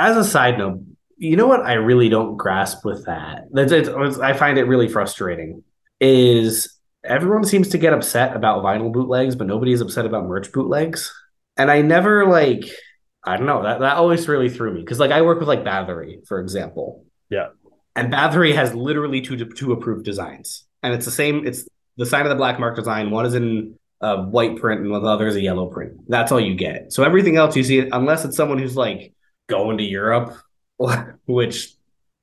As 0.00 0.16
a 0.16 0.24
side 0.24 0.58
note, 0.58 0.82
you 1.16 1.36
know 1.36 1.46
what 1.46 1.62
I 1.64 1.74
really 1.74 2.08
don't 2.08 2.36
grasp 2.36 2.84
with 2.84 3.06
that? 3.06 3.44
That's 3.50 3.72
it, 3.72 3.88
I 3.88 4.32
find 4.32 4.58
it 4.58 4.64
really 4.64 4.88
frustrating. 4.88 5.64
Is 6.00 6.78
everyone 7.04 7.44
seems 7.44 7.68
to 7.68 7.78
get 7.78 7.92
upset 7.92 8.36
about 8.36 8.62
vinyl 8.62 8.92
bootlegs, 8.92 9.36
but 9.36 9.46
nobody 9.46 9.72
is 9.72 9.80
upset 9.80 10.06
about 10.06 10.26
merch 10.26 10.52
bootlegs. 10.52 11.12
And 11.56 11.70
I 11.70 11.82
never 11.82 12.26
like 12.26 12.64
I 13.28 13.36
don't 13.36 13.46
know 13.46 13.62
that 13.62 13.80
that 13.80 13.96
always 13.96 14.26
really 14.28 14.48
threw 14.48 14.72
me 14.72 14.80
because 14.80 14.98
like 14.98 15.10
I 15.10 15.22
work 15.22 15.38
with 15.38 15.48
like 15.48 15.64
Bathory 15.64 16.26
for 16.26 16.40
example, 16.40 17.04
Yeah. 17.30 17.48
And 17.94 18.12
Bathory 18.12 18.54
has 18.54 18.74
literally 18.74 19.20
two 19.20 19.36
two 19.36 19.72
approved 19.72 20.04
designs, 20.04 20.64
and 20.82 20.94
it's 20.94 21.04
the 21.04 21.10
same. 21.10 21.46
It's 21.46 21.68
the 21.96 22.06
sign 22.06 22.22
of 22.22 22.28
the 22.28 22.36
black 22.36 22.60
mark 22.60 22.76
design. 22.76 23.10
One 23.10 23.26
is 23.26 23.34
in 23.34 23.76
a 24.00 24.22
white 24.22 24.56
print, 24.56 24.82
and 24.82 24.94
the 24.94 25.00
other 25.00 25.26
is 25.26 25.34
a 25.34 25.40
yellow 25.40 25.66
print. 25.66 26.08
That's 26.08 26.30
all 26.30 26.40
you 26.40 26.54
get. 26.54 26.92
So 26.92 27.02
everything 27.02 27.36
else 27.36 27.56
you 27.56 27.64
see, 27.64 27.88
unless 27.90 28.24
it's 28.24 28.36
someone 28.36 28.58
who's 28.58 28.76
like 28.76 29.12
going 29.48 29.78
to 29.78 29.84
Europe, 29.84 30.36
which 31.26 31.74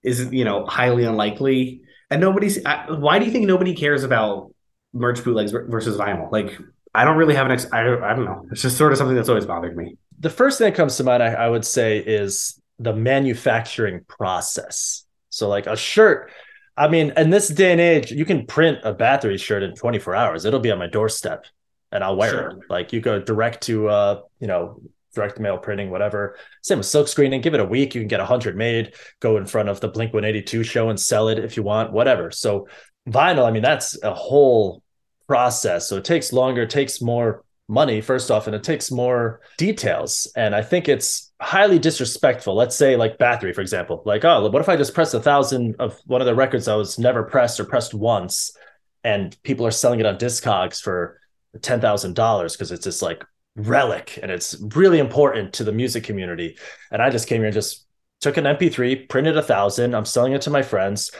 is 0.01 0.31
you 0.31 0.45
know 0.45 0.65
highly 0.65 1.03
unlikely. 1.03 1.81
And 2.09 2.21
nobody's. 2.21 2.63
Why 2.87 3.19
do 3.19 3.25
you 3.25 3.31
think 3.31 3.45
nobody 3.45 3.75
cares 3.75 4.03
about 4.03 4.53
merch 4.93 5.23
bootlegs 5.23 5.51
versus 5.51 5.97
vinyl? 5.97 6.31
Like 6.31 6.57
I 6.95 7.05
don't 7.05 7.17
really 7.17 7.35
have 7.35 7.45
an. 7.45 7.51
Ex- 7.51 7.71
I, 7.71 7.81
I 7.81 8.15
don't 8.15 8.25
know. 8.25 8.45
It's 8.51 8.61
just 8.61 8.77
sort 8.77 8.91
of 8.91 8.97
something 8.97 9.15
that's 9.15 9.29
always 9.29 9.45
bothered 9.45 9.75
me. 9.75 9.97
The 10.19 10.29
first 10.29 10.57
thing 10.57 10.71
that 10.71 10.75
comes 10.75 10.97
to 10.97 11.03
mind, 11.03 11.21
I, 11.21 11.33
I 11.33 11.49
would 11.49 11.65
say, 11.65 11.99
is 11.99 12.61
the 12.79 12.93
manufacturing 12.93 14.05
process. 14.07 15.05
So, 15.29 15.49
like 15.49 15.67
a 15.67 15.75
shirt, 15.75 16.31
I 16.77 16.87
mean, 16.87 17.13
in 17.15 17.29
this 17.29 17.47
day 17.47 17.71
and 17.71 17.81
age, 17.81 18.11
you 18.11 18.25
can 18.25 18.45
print 18.45 18.79
a 18.83 18.93
Bathory 18.93 19.39
shirt 19.39 19.63
in 19.63 19.75
24 19.75 20.15
hours. 20.15 20.45
It'll 20.45 20.59
be 20.59 20.71
on 20.71 20.79
my 20.79 20.87
doorstep 20.87 21.45
and 21.91 22.03
I'll 22.03 22.15
wear 22.15 22.29
sure. 22.29 22.49
it. 22.49 22.57
Like 22.69 22.91
you 22.91 22.99
go 22.99 23.19
direct 23.19 23.63
to, 23.63 23.87
uh, 23.87 24.21
you 24.39 24.47
know, 24.47 24.81
direct 25.13 25.39
mail 25.39 25.57
printing, 25.57 25.89
whatever. 25.89 26.37
Same 26.61 26.79
with 26.79 26.87
silk 26.87 27.07
screening. 27.07 27.39
Give 27.39 27.53
it 27.53 27.61
a 27.61 27.65
week. 27.65 27.95
You 27.95 28.01
can 28.01 28.09
get 28.09 28.19
a 28.19 28.25
hundred 28.25 28.57
made, 28.57 28.93
go 29.21 29.37
in 29.37 29.45
front 29.45 29.69
of 29.69 29.79
the 29.79 29.87
Blink 29.87 30.13
182 30.13 30.63
show 30.63 30.89
and 30.89 30.99
sell 30.99 31.29
it 31.29 31.39
if 31.39 31.55
you 31.55 31.63
want, 31.63 31.93
whatever. 31.93 32.31
So 32.31 32.67
vinyl, 33.07 33.47
I 33.47 33.51
mean, 33.51 33.63
that's 33.63 34.01
a 34.03 34.13
whole 34.13 34.83
process. 35.27 35.87
So 35.87 35.97
it 35.97 36.05
takes 36.05 36.33
longer, 36.33 36.63
it 36.63 36.69
takes 36.69 37.01
more 37.01 37.43
money, 37.67 38.01
first 38.01 38.29
off, 38.29 38.47
and 38.47 38.55
it 38.55 38.63
takes 38.63 38.91
more 38.91 39.41
details. 39.57 40.31
And 40.35 40.55
I 40.55 40.61
think 40.61 40.87
it's 40.87 41.33
highly 41.41 41.79
disrespectful. 41.79 42.55
Let's 42.55 42.75
say, 42.75 42.95
like 42.95 43.17
Bathory, 43.17 43.53
for 43.53 43.61
example, 43.61 44.03
like, 44.05 44.23
oh, 44.23 44.47
what 44.49 44.61
if 44.61 44.69
I 44.69 44.75
just 44.75 44.93
press 44.93 45.13
a 45.13 45.21
thousand 45.21 45.75
of 45.79 45.99
one 46.05 46.21
of 46.21 46.27
the 46.27 46.35
records 46.35 46.65
that 46.65 46.75
was 46.75 46.99
never 46.99 47.23
pressed 47.23 47.59
or 47.59 47.65
pressed 47.65 47.93
once, 47.93 48.55
and 49.03 49.35
people 49.43 49.65
are 49.65 49.71
selling 49.71 49.99
it 49.99 50.05
on 50.05 50.17
Discogs 50.17 50.81
for 50.81 51.19
ten 51.61 51.81
thousand 51.81 52.15
dollars 52.15 52.53
because 52.53 52.71
it's 52.71 52.85
this 52.85 53.01
like 53.01 53.23
relic 53.55 54.19
and 54.21 54.29
it's 54.29 54.57
really 54.75 54.99
important 54.99 55.53
to 55.53 55.63
the 55.63 55.71
music 55.71 56.03
community. 56.03 56.57
And 56.91 57.01
I 57.01 57.09
just 57.09 57.27
came 57.27 57.37
here 57.37 57.47
and 57.47 57.53
just 57.53 57.85
took 58.21 58.37
an 58.37 58.45
MP3, 58.45 59.07
printed 59.07 59.37
a 59.37 59.41
thousand. 59.43 59.95
I'm 59.95 60.05
selling 60.05 60.33
it 60.33 60.41
to 60.43 60.49
my 60.49 60.61
friends 60.61 61.11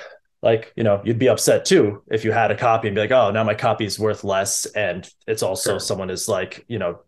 like 0.45 0.71
you 0.77 0.83
know 0.83 1.01
you'd 1.03 1.19
be 1.19 1.27
upset 1.27 1.65
too 1.65 2.03
if 2.09 2.23
you 2.23 2.31
had 2.31 2.51
a 2.51 2.55
copy 2.55 2.87
and 2.87 2.95
be 2.95 3.01
like 3.01 3.11
oh 3.11 3.31
now 3.31 3.43
my 3.43 3.55
copy 3.55 3.83
is 3.83 3.99
worth 3.99 4.23
less. 4.23 4.65
And 4.67 5.09
it's 5.27 5.43
also 5.43 5.71
sure. 5.71 5.79
someone 5.79 6.09
is 6.11 6.29
like 6.29 6.63
you 6.69 6.79
know 6.79 6.99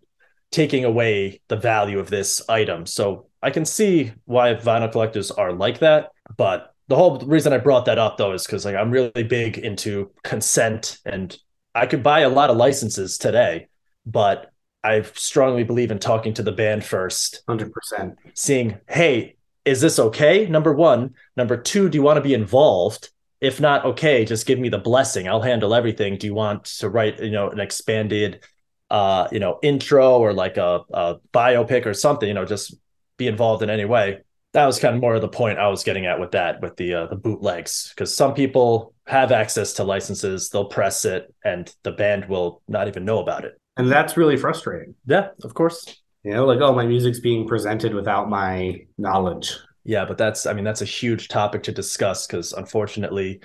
taking 0.51 0.83
away 0.83 1.39
the 1.47 1.55
value 1.55 1.99
of 1.99 2.09
this 2.09 2.41
item. 2.49 2.85
So 2.85 3.27
i 3.41 3.51
can 3.51 3.65
see 3.65 4.11
why 4.25 4.55
vinyl 4.55 4.91
collectors 4.91 5.29
are 5.29 5.53
like 5.53 5.79
that 5.79 6.09
but 6.35 6.73
the 6.87 6.95
whole 6.95 7.19
reason 7.19 7.53
i 7.53 7.59
brought 7.59 7.85
that 7.85 7.99
up 7.99 8.17
though 8.17 8.33
is 8.33 8.47
because 8.47 8.65
like 8.65 8.75
i'm 8.75 8.89
really 8.89 9.23
big 9.23 9.59
into 9.59 10.11
consent 10.23 10.97
and 11.05 11.37
i 11.75 11.85
could 11.85 12.01
buy 12.01 12.21
a 12.21 12.29
lot 12.29 12.49
of 12.49 12.57
licenses 12.57 13.19
today 13.19 13.67
but 14.07 14.51
i 14.83 15.03
strongly 15.13 15.63
believe 15.63 15.91
in 15.91 15.99
talking 15.99 16.33
to 16.33 16.41
the 16.41 16.51
band 16.51 16.83
first. 16.83 17.43
100% 17.47 18.15
seeing 18.33 18.79
hey 18.89 19.35
is 19.65 19.81
this 19.81 19.99
okay? 19.99 20.47
Number 20.47 20.71
one. 20.71 21.13
Number 21.35 21.57
two 21.57 21.89
do 21.89 21.97
you 21.97 22.01
want 22.01 22.15
to 22.15 22.21
be 22.21 22.33
involved 22.33 23.09
if 23.41 23.59
not 23.59 23.85
okay 23.85 24.25
just 24.25 24.45
give 24.45 24.59
me 24.59 24.69
the 24.69 24.77
blessing. 24.77 25.27
I'll 25.27 25.41
handle 25.41 25.73
everything. 25.73 26.17
Do 26.17 26.27
you 26.27 26.33
want 26.33 26.65
to 26.65 26.89
write 26.89 27.21
you 27.21 27.31
know 27.31 27.49
an 27.49 27.59
expanded 27.59 28.43
uh 28.89 29.27
you 29.31 29.39
know 29.39 29.59
intro 29.61 30.19
or 30.19 30.33
like 30.33 30.57
a, 30.57 30.81
a 30.91 31.15
biopic 31.33 31.85
or 31.85 31.93
something 31.93 32.27
you 32.27 32.33
know 32.33 32.45
just 32.45 32.75
be 33.17 33.27
involved 33.27 33.63
in 33.63 33.69
any 33.69 33.85
way? 33.85 34.19
That 34.53 34.65
was 34.65 34.79
kind 34.79 34.95
of 34.95 35.01
more 35.01 35.13
of 35.13 35.21
the 35.21 35.27
point 35.27 35.59
i 35.59 35.67
was 35.67 35.83
getting 35.83 36.05
at 36.05 36.19
with 36.19 36.31
that 36.31 36.61
with 36.61 36.77
the 36.77 36.93
uh, 36.93 37.07
the 37.07 37.15
bootlegs 37.15 37.89
because 37.89 38.15
some 38.15 38.33
people 38.33 38.93
have 39.05 39.31
access 39.31 39.73
to 39.73 39.83
licenses. 39.83 40.49
They'll 40.49 40.65
press 40.65 41.05
it 41.05 41.33
and 41.45 41.73
the 41.83 41.91
band 41.91 42.27
will 42.27 42.61
not 42.67 42.87
even 42.87 43.05
know 43.05 43.19
about 43.19 43.45
it. 43.45 43.53
And 43.77 43.89
that's 43.89 44.17
really 44.17 44.37
frustrating. 44.37 44.95
Yeah 45.05 45.29
of 45.43 45.53
course. 45.53 46.01
You 46.23 46.33
know 46.33 46.45
like 46.45 46.59
oh 46.61 46.73
my 46.73 46.85
music's 46.85 47.19
being 47.19 47.47
presented 47.47 47.93
without 47.93 48.29
my 48.29 48.85
knowledge 48.97 49.55
yeah, 49.87 50.03
but 50.03 50.17
that's 50.17 50.45
I 50.45 50.53
mean 50.53 50.65
that's 50.65 50.81
a 50.81 50.85
huge 50.85 51.29
topic 51.29 51.63
to 51.63 51.71
discuss 51.71 52.27
because 52.27 52.51
unfortunately, 52.51 53.39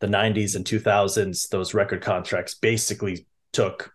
the 0.00 0.08
'90s 0.08 0.56
and 0.56 0.64
2000s 0.64 1.48
those 1.48 1.72
record 1.72 2.02
contracts 2.02 2.56
basically 2.56 3.26
took 3.52 3.94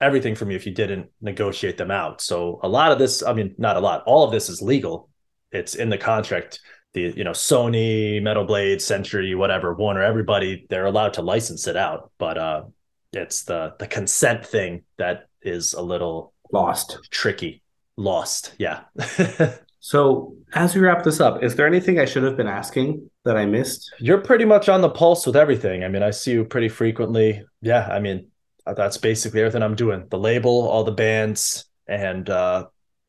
everything 0.00 0.34
from 0.34 0.50
you 0.50 0.56
if 0.56 0.66
you 0.66 0.72
didn't 0.72 1.08
negotiate 1.20 1.78
them 1.78 1.92
out. 1.92 2.20
So 2.20 2.58
a 2.64 2.68
lot 2.68 2.90
of 2.90 2.98
this, 2.98 3.22
I 3.22 3.32
mean, 3.32 3.54
not 3.58 3.76
a 3.76 3.80
lot, 3.80 4.02
all 4.06 4.24
of 4.24 4.32
this 4.32 4.48
is 4.48 4.60
legal. 4.60 5.08
It's 5.52 5.76
in 5.76 5.88
the 5.88 5.96
contract. 5.96 6.60
The 6.94 7.14
you 7.16 7.22
know 7.22 7.30
Sony, 7.30 8.20
Metal 8.20 8.44
Blade, 8.44 8.82
Century, 8.82 9.36
whatever, 9.36 9.72
Warner, 9.72 10.02
everybody 10.02 10.66
they're 10.68 10.86
allowed 10.86 11.14
to 11.14 11.22
license 11.22 11.68
it 11.68 11.76
out, 11.76 12.10
but 12.18 12.38
uh, 12.38 12.64
it's 13.12 13.44
the 13.44 13.74
the 13.78 13.86
consent 13.86 14.44
thing 14.44 14.82
that 14.98 15.28
is 15.42 15.74
a 15.74 15.82
little 15.82 16.32
lost, 16.52 16.98
tricky, 17.12 17.62
lost. 17.96 18.52
Yeah. 18.58 18.80
So, 19.86 20.34
as 20.52 20.74
we 20.74 20.80
wrap 20.80 21.04
this 21.04 21.20
up, 21.20 21.44
is 21.44 21.54
there 21.54 21.64
anything 21.64 22.00
I 22.00 22.06
should 22.06 22.24
have 22.24 22.36
been 22.36 22.48
asking 22.48 23.08
that 23.24 23.36
I 23.36 23.46
missed? 23.46 23.94
You're 24.00 24.18
pretty 24.18 24.44
much 24.44 24.68
on 24.68 24.80
the 24.80 24.88
pulse 24.88 25.24
with 25.24 25.36
everything. 25.36 25.84
I 25.84 25.88
mean, 25.88 26.02
I 26.02 26.10
see 26.10 26.32
you 26.32 26.44
pretty 26.44 26.68
frequently. 26.68 27.44
Yeah, 27.62 27.86
I 27.88 28.00
mean, 28.00 28.26
that's 28.66 28.96
basically 28.96 29.42
everything 29.42 29.62
I'm 29.62 29.76
doing. 29.76 30.08
The 30.10 30.18
label, 30.18 30.66
all 30.66 30.82
the 30.82 30.90
bands, 30.90 31.66
and 31.86 32.28
uh, 32.28 32.66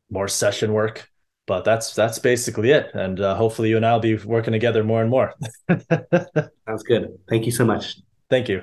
more 0.08 0.28
session 0.28 0.72
work. 0.72 1.10
But 1.48 1.64
that's 1.64 1.96
that's 1.96 2.20
basically 2.20 2.70
it. 2.70 2.94
And 2.94 3.18
uh, 3.18 3.34
hopefully, 3.34 3.70
you 3.70 3.76
and 3.76 3.84
I'll 3.84 3.98
be 3.98 4.14
working 4.14 4.52
together 4.52 4.84
more 4.84 5.00
and 5.00 5.10
more. 5.10 5.34
Sounds 5.68 6.84
good. 6.86 7.18
Thank 7.28 7.44
you 7.44 7.50
so 7.50 7.64
much. 7.64 7.96
Thank 8.30 8.48
you. 8.48 8.62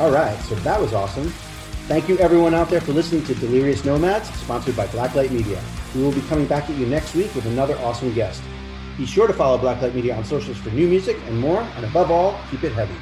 All 0.00 0.10
right, 0.10 0.36
so 0.48 0.56
that 0.56 0.80
was 0.80 0.92
awesome. 0.92 1.28
Thank 1.86 2.08
you, 2.08 2.18
everyone 2.18 2.52
out 2.52 2.68
there, 2.68 2.80
for 2.80 2.90
listening 2.90 3.22
to 3.26 3.34
Delirious 3.36 3.84
Nomads, 3.84 4.28
sponsored 4.40 4.76
by 4.76 4.88
Blacklight 4.88 5.30
Media. 5.30 5.62
We 5.96 6.02
will 6.02 6.12
be 6.12 6.20
coming 6.22 6.44
back 6.44 6.68
at 6.68 6.76
you 6.76 6.84
next 6.84 7.14
week 7.14 7.34
with 7.34 7.46
another 7.46 7.74
awesome 7.78 8.12
guest. 8.12 8.42
Be 8.98 9.06
sure 9.06 9.26
to 9.26 9.32
follow 9.32 9.56
Blacklight 9.56 9.94
Media 9.94 10.14
on 10.14 10.26
socials 10.26 10.58
for 10.58 10.68
new 10.68 10.86
music 10.86 11.16
and 11.26 11.40
more, 11.40 11.62
and 11.62 11.86
above 11.86 12.10
all, 12.10 12.38
keep 12.50 12.64
it 12.64 12.72
heavy. 12.72 12.94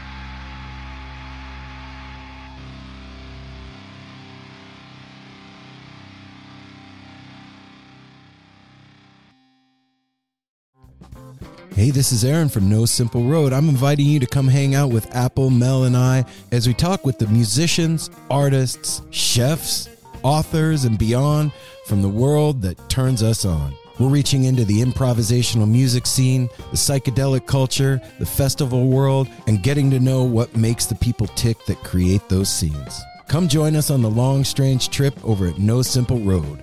Hey, 11.74 11.90
this 11.90 12.12
is 12.12 12.24
Aaron 12.24 12.48
from 12.48 12.70
No 12.70 12.86
Simple 12.86 13.24
Road. 13.24 13.52
I'm 13.52 13.68
inviting 13.68 14.06
you 14.06 14.20
to 14.20 14.26
come 14.26 14.46
hang 14.46 14.76
out 14.76 14.90
with 14.90 15.12
Apple, 15.12 15.50
Mel, 15.50 15.82
and 15.82 15.96
I 15.96 16.24
as 16.52 16.68
we 16.68 16.74
talk 16.74 17.04
with 17.04 17.18
the 17.18 17.26
musicians, 17.26 18.08
artists, 18.30 19.02
chefs, 19.10 19.88
authors, 20.22 20.84
and 20.84 20.96
beyond 20.96 21.50
from 21.84 22.02
the 22.02 22.08
world 22.08 22.62
that 22.62 22.88
turns 22.88 23.22
us 23.22 23.44
on. 23.44 23.74
We're 23.98 24.08
reaching 24.08 24.44
into 24.44 24.64
the 24.64 24.80
improvisational 24.80 25.70
music 25.70 26.06
scene, 26.06 26.48
the 26.70 26.76
psychedelic 26.76 27.46
culture, 27.46 28.00
the 28.18 28.26
festival 28.26 28.88
world, 28.88 29.28
and 29.46 29.62
getting 29.62 29.90
to 29.90 30.00
know 30.00 30.24
what 30.24 30.56
makes 30.56 30.86
the 30.86 30.96
people 30.96 31.28
tick 31.28 31.64
that 31.66 31.84
create 31.84 32.28
those 32.28 32.48
scenes. 32.48 33.00
Come 33.28 33.46
join 33.46 33.76
us 33.76 33.90
on 33.90 34.02
the 34.02 34.10
long, 34.10 34.42
strange 34.44 34.88
trip 34.88 35.14
over 35.24 35.46
at 35.46 35.58
No 35.58 35.82
Simple 35.82 36.18
Road. 36.18 36.58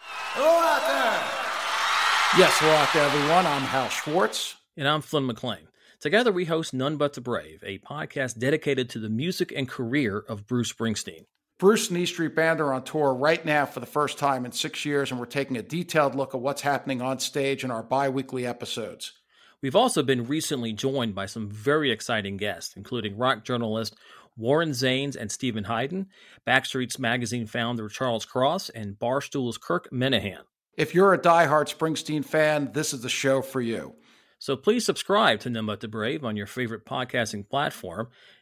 Hello 0.00 0.48
out 0.48 0.86
there! 0.86 2.40
Yes, 2.40 2.56
hello 2.58 2.72
out 2.72 2.92
there, 2.94 3.04
everyone. 3.04 3.46
I'm 3.46 3.62
Hal 3.62 3.88
Schwartz. 3.88 4.56
And 4.76 4.88
I'm 4.88 5.02
Flynn 5.02 5.26
McLean. 5.26 5.68
Together, 6.00 6.30
we 6.30 6.44
host 6.44 6.72
None 6.72 6.96
But 6.96 7.14
the 7.14 7.20
Brave, 7.20 7.64
a 7.66 7.78
podcast 7.78 8.38
dedicated 8.38 8.88
to 8.90 9.00
the 9.00 9.08
music 9.08 9.52
and 9.54 9.68
career 9.68 10.24
of 10.28 10.46
Bruce 10.46 10.72
Springsteen. 10.72 11.24
Bruce 11.58 11.88
and 11.88 11.98
E 11.98 12.06
Street 12.06 12.36
Band 12.36 12.60
are 12.60 12.72
on 12.72 12.84
tour 12.84 13.12
right 13.12 13.44
now 13.44 13.66
for 13.66 13.80
the 13.80 13.86
first 13.86 14.16
time 14.16 14.44
in 14.44 14.52
six 14.52 14.84
years, 14.84 15.10
and 15.10 15.18
we're 15.18 15.26
taking 15.26 15.56
a 15.56 15.62
detailed 15.62 16.14
look 16.14 16.32
at 16.32 16.40
what's 16.40 16.62
happening 16.62 17.02
on 17.02 17.18
stage 17.18 17.64
in 17.64 17.72
our 17.72 17.82
bi 17.82 18.08
weekly 18.08 18.46
episodes. 18.46 19.12
We've 19.60 19.74
also 19.74 20.04
been 20.04 20.28
recently 20.28 20.72
joined 20.72 21.16
by 21.16 21.26
some 21.26 21.50
very 21.50 21.90
exciting 21.90 22.36
guests, 22.36 22.76
including 22.76 23.18
rock 23.18 23.44
journalist 23.44 23.96
Warren 24.36 24.70
Zanes 24.70 25.16
and 25.16 25.32
Stephen 25.32 25.64
Hayden, 25.64 26.06
Backstreets 26.46 26.96
Magazine 26.96 27.48
founder 27.48 27.88
Charles 27.88 28.24
Cross, 28.24 28.68
and 28.68 28.96
Barstool's 28.96 29.58
Kirk 29.58 29.90
Minihane. 29.90 30.44
If 30.76 30.94
you're 30.94 31.12
a 31.12 31.20
die-hard 31.20 31.66
Springsteen 31.66 32.24
fan, 32.24 32.70
this 32.72 32.94
is 32.94 33.00
the 33.00 33.08
show 33.08 33.42
for 33.42 33.60
you. 33.60 33.96
So 34.38 34.56
please 34.56 34.86
subscribe 34.86 35.40
to 35.40 35.50
But 35.50 35.80
the 35.80 35.88
Brave 35.88 36.24
on 36.24 36.36
your 36.36 36.46
favorite 36.46 36.86
podcasting 36.86 37.48
platform 37.48 38.10